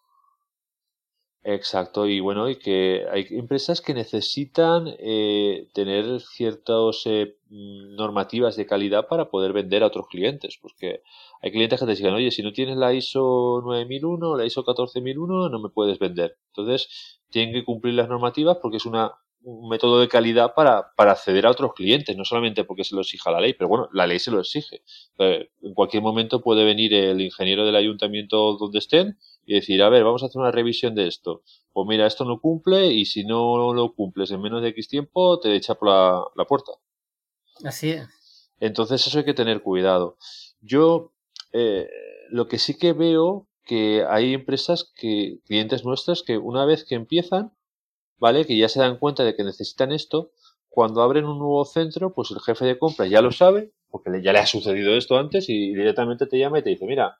Exacto, 1.43 2.07
y 2.07 2.19
bueno, 2.19 2.49
y 2.49 2.57
que 2.57 3.05
hay 3.09 3.25
empresas 3.29 3.79
que 3.79 3.93
necesitan 3.93 4.85
eh, 4.99 5.69
tener 5.73 6.19
ciertas 6.19 7.03
eh, 7.05 7.37
normativas 7.49 8.57
de 8.57 8.65
calidad 8.65 9.07
para 9.07 9.29
poder 9.29 9.53
vender 9.53 9.81
a 9.83 9.87
otros 9.87 10.07
clientes, 10.09 10.57
pues 10.61 10.73
que 10.77 11.01
hay 11.41 11.51
clientes 11.51 11.79
que 11.79 11.85
te 11.85 11.95
digan, 11.95 12.15
oye, 12.15 12.31
si 12.31 12.43
no 12.43 12.51
tienes 12.51 12.75
la 12.75 12.93
ISO 12.93 13.61
9001 13.63 14.31
o 14.31 14.37
la 14.37 14.45
ISO 14.45 14.65
14001 14.65 15.47
no 15.49 15.59
me 15.59 15.69
puedes 15.69 15.99
vender. 15.99 16.35
Entonces, 16.47 17.21
tienen 17.29 17.53
que 17.53 17.63
cumplir 17.63 17.93
las 17.93 18.09
normativas 18.09 18.57
porque 18.61 18.77
es 18.77 18.85
una, 18.85 19.13
un 19.41 19.69
método 19.69 20.01
de 20.01 20.09
calidad 20.09 20.53
para, 20.53 20.91
para 20.97 21.13
acceder 21.13 21.45
a 21.45 21.51
otros 21.51 21.71
clientes, 21.73 22.17
no 22.17 22.25
solamente 22.25 22.65
porque 22.65 22.83
se 22.83 22.93
lo 22.95 23.01
exija 23.01 23.31
la 23.31 23.39
ley, 23.39 23.53
pero 23.53 23.69
bueno, 23.69 23.87
la 23.93 24.05
ley 24.05 24.19
se 24.19 24.31
lo 24.31 24.41
exige. 24.41 24.81
Eh, 25.19 25.47
en 25.61 25.73
cualquier 25.73 26.03
momento 26.03 26.41
puede 26.41 26.65
venir 26.65 26.93
el 26.93 27.21
ingeniero 27.21 27.65
del 27.65 27.75
ayuntamiento 27.77 28.57
donde 28.57 28.79
estén 28.79 29.17
y 29.47 29.55
decir, 29.55 29.81
a 29.81 29.89
ver, 29.89 30.03
vamos 30.03 30.21
a 30.21 30.27
hacer 30.27 30.39
una 30.39 30.51
revisión 30.51 30.93
de 30.93 31.07
esto. 31.07 31.41
Pues 31.71 31.87
mira, 31.87 32.05
esto 32.05 32.25
no 32.25 32.39
cumple 32.39 32.87
y 32.87 33.05
si 33.05 33.23
no 33.23 33.73
lo 33.73 33.93
cumples 33.95 34.29
en 34.29 34.41
menos 34.41 34.61
de 34.61 34.67
X 34.69 34.89
tiempo, 34.89 35.39
te 35.39 35.55
echa 35.55 35.75
por 35.75 35.87
la, 35.87 36.23
la 36.35 36.45
puerta. 36.45 36.73
Así 37.63 37.91
es. 37.91 38.07
Entonces 38.59 39.07
eso 39.07 39.19
hay 39.19 39.25
que 39.25 39.33
tener 39.33 39.61
cuidado. 39.61 40.17
Yo 40.59 41.13
eh, 41.53 41.89
lo 42.29 42.47
que 42.47 42.59
sí 42.59 42.77
que 42.77 42.91
veo 42.93 43.47
que 43.63 44.05
hay 44.07 44.33
empresas 44.33 44.91
que, 44.95 45.39
clientes 45.45 45.85
nuestras, 45.85 46.23
que 46.23 46.37
una 46.37 46.65
vez 46.65 46.85
que 46.85 46.95
empiezan, 46.95 47.53
¿vale? 48.17 48.45
Que 48.45 48.57
ya 48.57 48.69
se 48.69 48.79
dan 48.79 48.97
cuenta 48.97 49.23
de 49.23 49.35
que 49.35 49.43
necesitan 49.43 49.91
esto, 49.91 50.31
cuando 50.69 51.01
abren 51.01 51.25
un 51.25 51.39
nuevo 51.39 51.65
centro, 51.65 52.13
pues 52.13 52.31
el 52.31 52.39
jefe 52.39 52.65
de 52.65 52.79
compra 52.79 53.07
ya 53.07 53.21
lo 53.21 53.31
sabe, 53.31 53.73
porque 53.89 54.21
ya 54.21 54.31
le 54.31 54.39
ha 54.39 54.45
sucedido 54.45 54.95
esto 54.95 55.17
antes 55.17 55.49
y 55.49 55.73
directamente 55.73 56.27
te 56.27 56.37
llama 56.39 56.59
y 56.59 56.63
te 56.63 56.69
dice, 56.69 56.85
mira, 56.85 57.17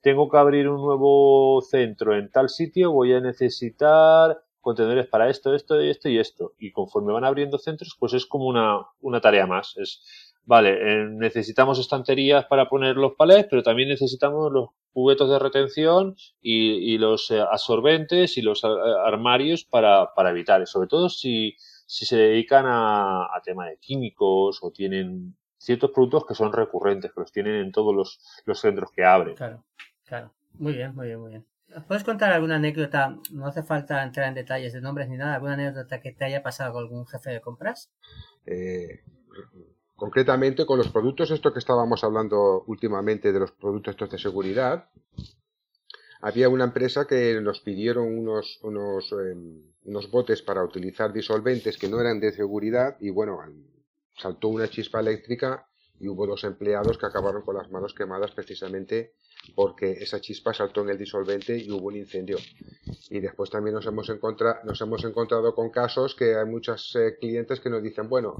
tengo 0.00 0.28
que 0.28 0.38
abrir 0.38 0.68
un 0.68 0.80
nuevo 0.80 1.60
centro 1.62 2.16
en 2.16 2.30
tal 2.30 2.48
sitio, 2.48 2.92
voy 2.92 3.12
a 3.12 3.20
necesitar 3.20 4.42
contenedores 4.60 5.06
para 5.06 5.28
esto, 5.30 5.54
esto, 5.54 5.80
esto 5.80 6.08
y 6.08 6.18
esto. 6.18 6.52
Y 6.58 6.72
conforme 6.72 7.12
van 7.12 7.24
abriendo 7.24 7.58
centros, 7.58 7.96
pues 7.98 8.12
es 8.12 8.26
como 8.26 8.46
una, 8.46 8.80
una 9.00 9.20
tarea 9.20 9.46
más. 9.46 9.76
Es, 9.76 10.02
vale, 10.44 10.72
eh, 10.72 11.06
necesitamos 11.06 11.78
estanterías 11.78 12.46
para 12.46 12.68
poner 12.68 12.96
los 12.96 13.14
palés, 13.14 13.46
pero 13.48 13.62
también 13.62 13.88
necesitamos 13.88 14.52
los 14.52 14.70
juguetos 14.92 15.30
de 15.30 15.38
retención 15.38 16.16
y, 16.42 16.94
y 16.94 16.98
los 16.98 17.30
eh, 17.30 17.40
absorbentes 17.40 18.36
y 18.36 18.42
los 18.42 18.64
eh, 18.64 18.68
armarios 19.04 19.64
para, 19.64 20.12
para 20.14 20.30
evitar. 20.30 20.66
Sobre 20.66 20.88
todo 20.88 21.08
si, 21.08 21.54
si 21.86 22.04
se 22.04 22.16
dedican 22.16 22.66
a, 22.66 23.24
a 23.24 23.40
tema 23.42 23.66
de 23.66 23.78
químicos 23.78 24.58
o 24.62 24.70
tienen 24.70 25.36
ciertos 25.56 25.90
productos 25.90 26.26
que 26.26 26.34
son 26.34 26.52
recurrentes, 26.52 27.12
que 27.12 27.20
los 27.20 27.32
tienen 27.32 27.56
en 27.56 27.70
todos 27.72 27.94
los, 27.94 28.18
los 28.46 28.60
centros 28.60 28.90
que 28.92 29.04
abren. 29.04 29.36
Claro, 29.36 29.62
claro. 30.10 30.34
Muy 30.58 30.74
bien, 30.74 30.94
muy 30.94 31.06
bien, 31.06 31.20
muy 31.20 31.30
bien. 31.30 31.46
¿Puedes 31.86 32.02
contar 32.02 32.32
alguna 32.32 32.56
anécdota? 32.56 33.16
No 33.30 33.46
hace 33.46 33.62
falta 33.62 34.02
entrar 34.02 34.26
en 34.28 34.34
detalles 34.34 34.72
de 34.72 34.80
nombres 34.80 35.08
ni 35.08 35.16
nada. 35.16 35.36
¿Alguna 35.36 35.54
anécdota 35.54 36.00
que 36.00 36.12
te 36.12 36.24
haya 36.24 36.42
pasado 36.42 36.72
con 36.72 36.82
algún 36.82 37.06
jefe 37.06 37.30
de 37.30 37.40
compras? 37.40 37.92
Eh, 38.44 39.04
concretamente 39.94 40.66
con 40.66 40.78
los 40.78 40.88
productos, 40.88 41.30
esto 41.30 41.52
que 41.52 41.60
estábamos 41.60 42.02
hablando 42.02 42.64
últimamente 42.66 43.32
de 43.32 43.38
los 43.38 43.52
productos 43.52 43.92
estos 43.92 44.10
de 44.10 44.18
seguridad, 44.18 44.90
había 46.20 46.48
una 46.48 46.64
empresa 46.64 47.06
que 47.06 47.40
nos 47.40 47.60
pidieron 47.60 48.18
unos, 48.18 48.58
unos, 48.62 49.12
eh, 49.12 49.36
unos 49.84 50.10
botes 50.10 50.42
para 50.42 50.64
utilizar 50.64 51.12
disolventes 51.12 51.78
que 51.78 51.88
no 51.88 52.00
eran 52.00 52.18
de 52.18 52.32
seguridad 52.32 52.96
y 52.98 53.10
bueno, 53.10 53.38
saltó 54.18 54.48
una 54.48 54.68
chispa 54.68 54.98
eléctrica 54.98 55.69
y 56.00 56.08
hubo 56.08 56.26
dos 56.26 56.44
empleados 56.44 56.96
que 56.96 57.06
acabaron 57.06 57.42
con 57.42 57.54
las 57.54 57.70
manos 57.70 57.94
quemadas 57.94 58.32
precisamente 58.32 59.12
porque 59.54 59.92
esa 59.92 60.20
chispa 60.20 60.54
saltó 60.54 60.80
en 60.82 60.90
el 60.90 60.98
disolvente 60.98 61.56
y 61.56 61.70
hubo 61.70 61.88
un 61.88 61.96
incendio. 61.96 62.38
Y 63.10 63.20
después 63.20 63.50
también 63.50 63.74
nos 63.74 63.86
hemos, 63.86 64.08
encontrado, 64.08 64.60
nos 64.64 64.80
hemos 64.80 65.04
encontrado 65.04 65.54
con 65.54 65.70
casos 65.70 66.14
que 66.14 66.36
hay 66.36 66.46
muchos 66.46 66.96
eh, 66.96 67.16
clientes 67.20 67.60
que 67.60 67.68
nos 67.68 67.82
dicen, 67.82 68.08
bueno, 68.08 68.34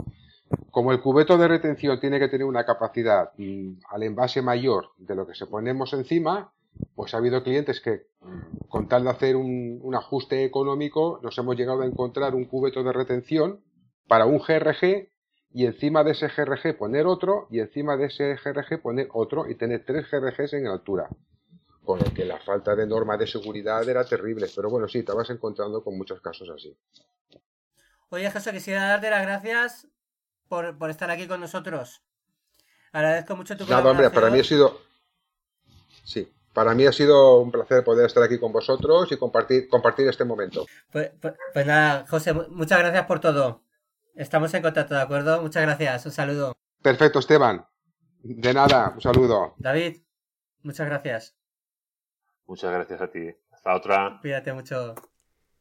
como 0.70 0.92
el 0.92 1.00
cubeto 1.00 1.36
de 1.36 1.48
retención 1.48 2.00
tiene 2.00 2.18
que 2.18 2.28
tener 2.28 2.46
una 2.46 2.64
capacidad 2.64 3.30
mm, 3.36 3.80
al 3.90 4.02
envase 4.04 4.40
mayor 4.40 4.90
de 4.96 5.14
lo 5.14 5.26
que 5.26 5.34
se 5.34 5.46
ponemos 5.46 5.92
encima, 5.92 6.52
pues 6.94 7.12
ha 7.12 7.18
habido 7.18 7.42
clientes 7.42 7.80
que, 7.80 8.06
mm, 8.20 8.68
con 8.68 8.88
tal 8.88 9.04
de 9.04 9.10
hacer 9.10 9.36
un 9.36 9.94
ajuste 9.94 10.44
económico, 10.44 11.20
nos 11.22 11.36
hemos 11.36 11.56
llegado 11.56 11.82
a 11.82 11.86
encontrar 11.86 12.34
un 12.34 12.46
cubeto 12.46 12.82
de 12.82 12.92
retención 12.92 13.60
para 14.08 14.24
un 14.24 14.38
GRG 14.38 15.10
y 15.52 15.66
encima 15.66 16.04
de 16.04 16.12
ese 16.12 16.28
GRG 16.28 16.76
poner 16.76 17.06
otro 17.06 17.48
y 17.50 17.60
encima 17.60 17.96
de 17.96 18.06
ese 18.06 18.36
GRG 18.36 18.80
poner 18.80 19.08
otro 19.12 19.48
y 19.48 19.56
tener 19.56 19.84
tres 19.84 20.06
GRGs 20.10 20.52
en 20.54 20.68
altura. 20.68 21.08
Con 21.84 21.98
lo 21.98 22.04
que 22.14 22.24
la 22.24 22.38
falta 22.38 22.76
de 22.76 22.86
norma 22.86 23.16
de 23.16 23.26
seguridad 23.26 23.88
era 23.88 24.04
terrible. 24.04 24.46
Pero 24.54 24.70
bueno, 24.70 24.86
sí, 24.86 25.02
te 25.02 25.12
vas 25.12 25.28
encontrando 25.30 25.82
con 25.82 25.96
muchos 25.96 26.20
casos 26.20 26.48
así. 26.50 26.76
Oye, 28.10 28.30
Jesús, 28.30 28.52
quisiera 28.52 28.86
darte 28.86 29.10
las 29.10 29.22
gracias 29.22 29.88
por, 30.48 30.76
por 30.78 30.90
estar 30.90 31.10
aquí 31.10 31.26
con 31.26 31.40
nosotros. 31.40 32.02
Agradezco 32.92 33.36
mucho 33.36 33.56
tu 33.56 33.66
Nada, 33.66 33.90
hombre, 33.90 34.10
para 34.10 34.30
mí 34.30 34.40
ha 34.40 34.44
sido... 34.44 34.80
Sí, 36.04 36.32
para 36.52 36.74
mí 36.74 36.86
ha 36.86 36.92
sido 36.92 37.38
un 37.38 37.50
placer 37.50 37.84
poder 37.84 38.06
estar 38.06 38.22
aquí 38.22 38.38
con 38.38 38.52
vosotros 38.52 39.10
y 39.10 39.16
compartir, 39.16 39.68
compartir 39.68 40.08
este 40.08 40.24
momento. 40.24 40.66
Pues, 40.92 41.10
pues, 41.20 41.34
pues 41.52 41.66
nada, 41.66 42.04
José, 42.08 42.32
muchas 42.32 42.78
gracias 42.80 43.06
por 43.06 43.20
todo. 43.20 43.62
Estamos 44.14 44.52
en 44.54 44.62
contacto, 44.62 44.94
¿de 44.94 45.00
acuerdo? 45.00 45.40
Muchas 45.42 45.62
gracias, 45.62 46.06
un 46.06 46.12
saludo. 46.12 46.56
Perfecto, 46.82 47.18
Esteban. 47.18 47.66
De 48.22 48.52
nada, 48.52 48.92
un 48.94 49.00
saludo. 49.00 49.54
David, 49.58 49.98
muchas 50.62 50.86
gracias. 50.86 51.36
Muchas 52.46 52.72
gracias 52.72 53.00
a 53.00 53.10
ti. 53.10 53.30
Hasta 53.50 53.74
otra. 53.74 54.18
Cuídate 54.20 54.52
mucho. 54.52 54.94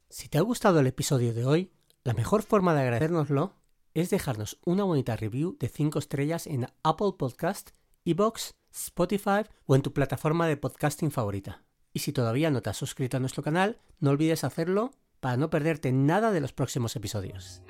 Si 0.08 0.28
te 0.28 0.38
ha 0.38 0.42
gustado 0.42 0.80
el 0.80 0.86
episodio 0.86 1.32
de 1.32 1.44
hoy, 1.44 1.72
la 2.02 2.14
mejor 2.14 2.42
forma 2.42 2.74
de 2.74 2.80
agradecérnoslo 2.80 3.54
es 3.94 4.10
dejarnos 4.10 4.58
una 4.64 4.84
bonita 4.84 5.16
review 5.16 5.56
de 5.58 5.68
5 5.68 5.98
estrellas 5.98 6.46
en 6.46 6.66
Apple 6.82 7.12
Podcast, 7.18 7.70
Evox, 8.04 8.54
Spotify 8.72 9.44
o 9.66 9.74
en 9.74 9.82
tu 9.82 9.92
plataforma 9.92 10.46
de 10.46 10.56
podcasting 10.56 11.10
favorita. 11.10 11.64
Y 11.92 12.00
si 12.00 12.12
todavía 12.12 12.50
no 12.50 12.62
te 12.62 12.70
has 12.70 12.76
suscrito 12.76 13.16
a 13.16 13.20
nuestro 13.20 13.42
canal, 13.42 13.78
no 13.98 14.10
olvides 14.10 14.44
hacerlo 14.44 14.92
para 15.20 15.36
no 15.36 15.50
perderte 15.50 15.92
nada 15.92 16.30
de 16.30 16.40
los 16.40 16.52
próximos 16.52 16.96
episodios. 16.96 17.62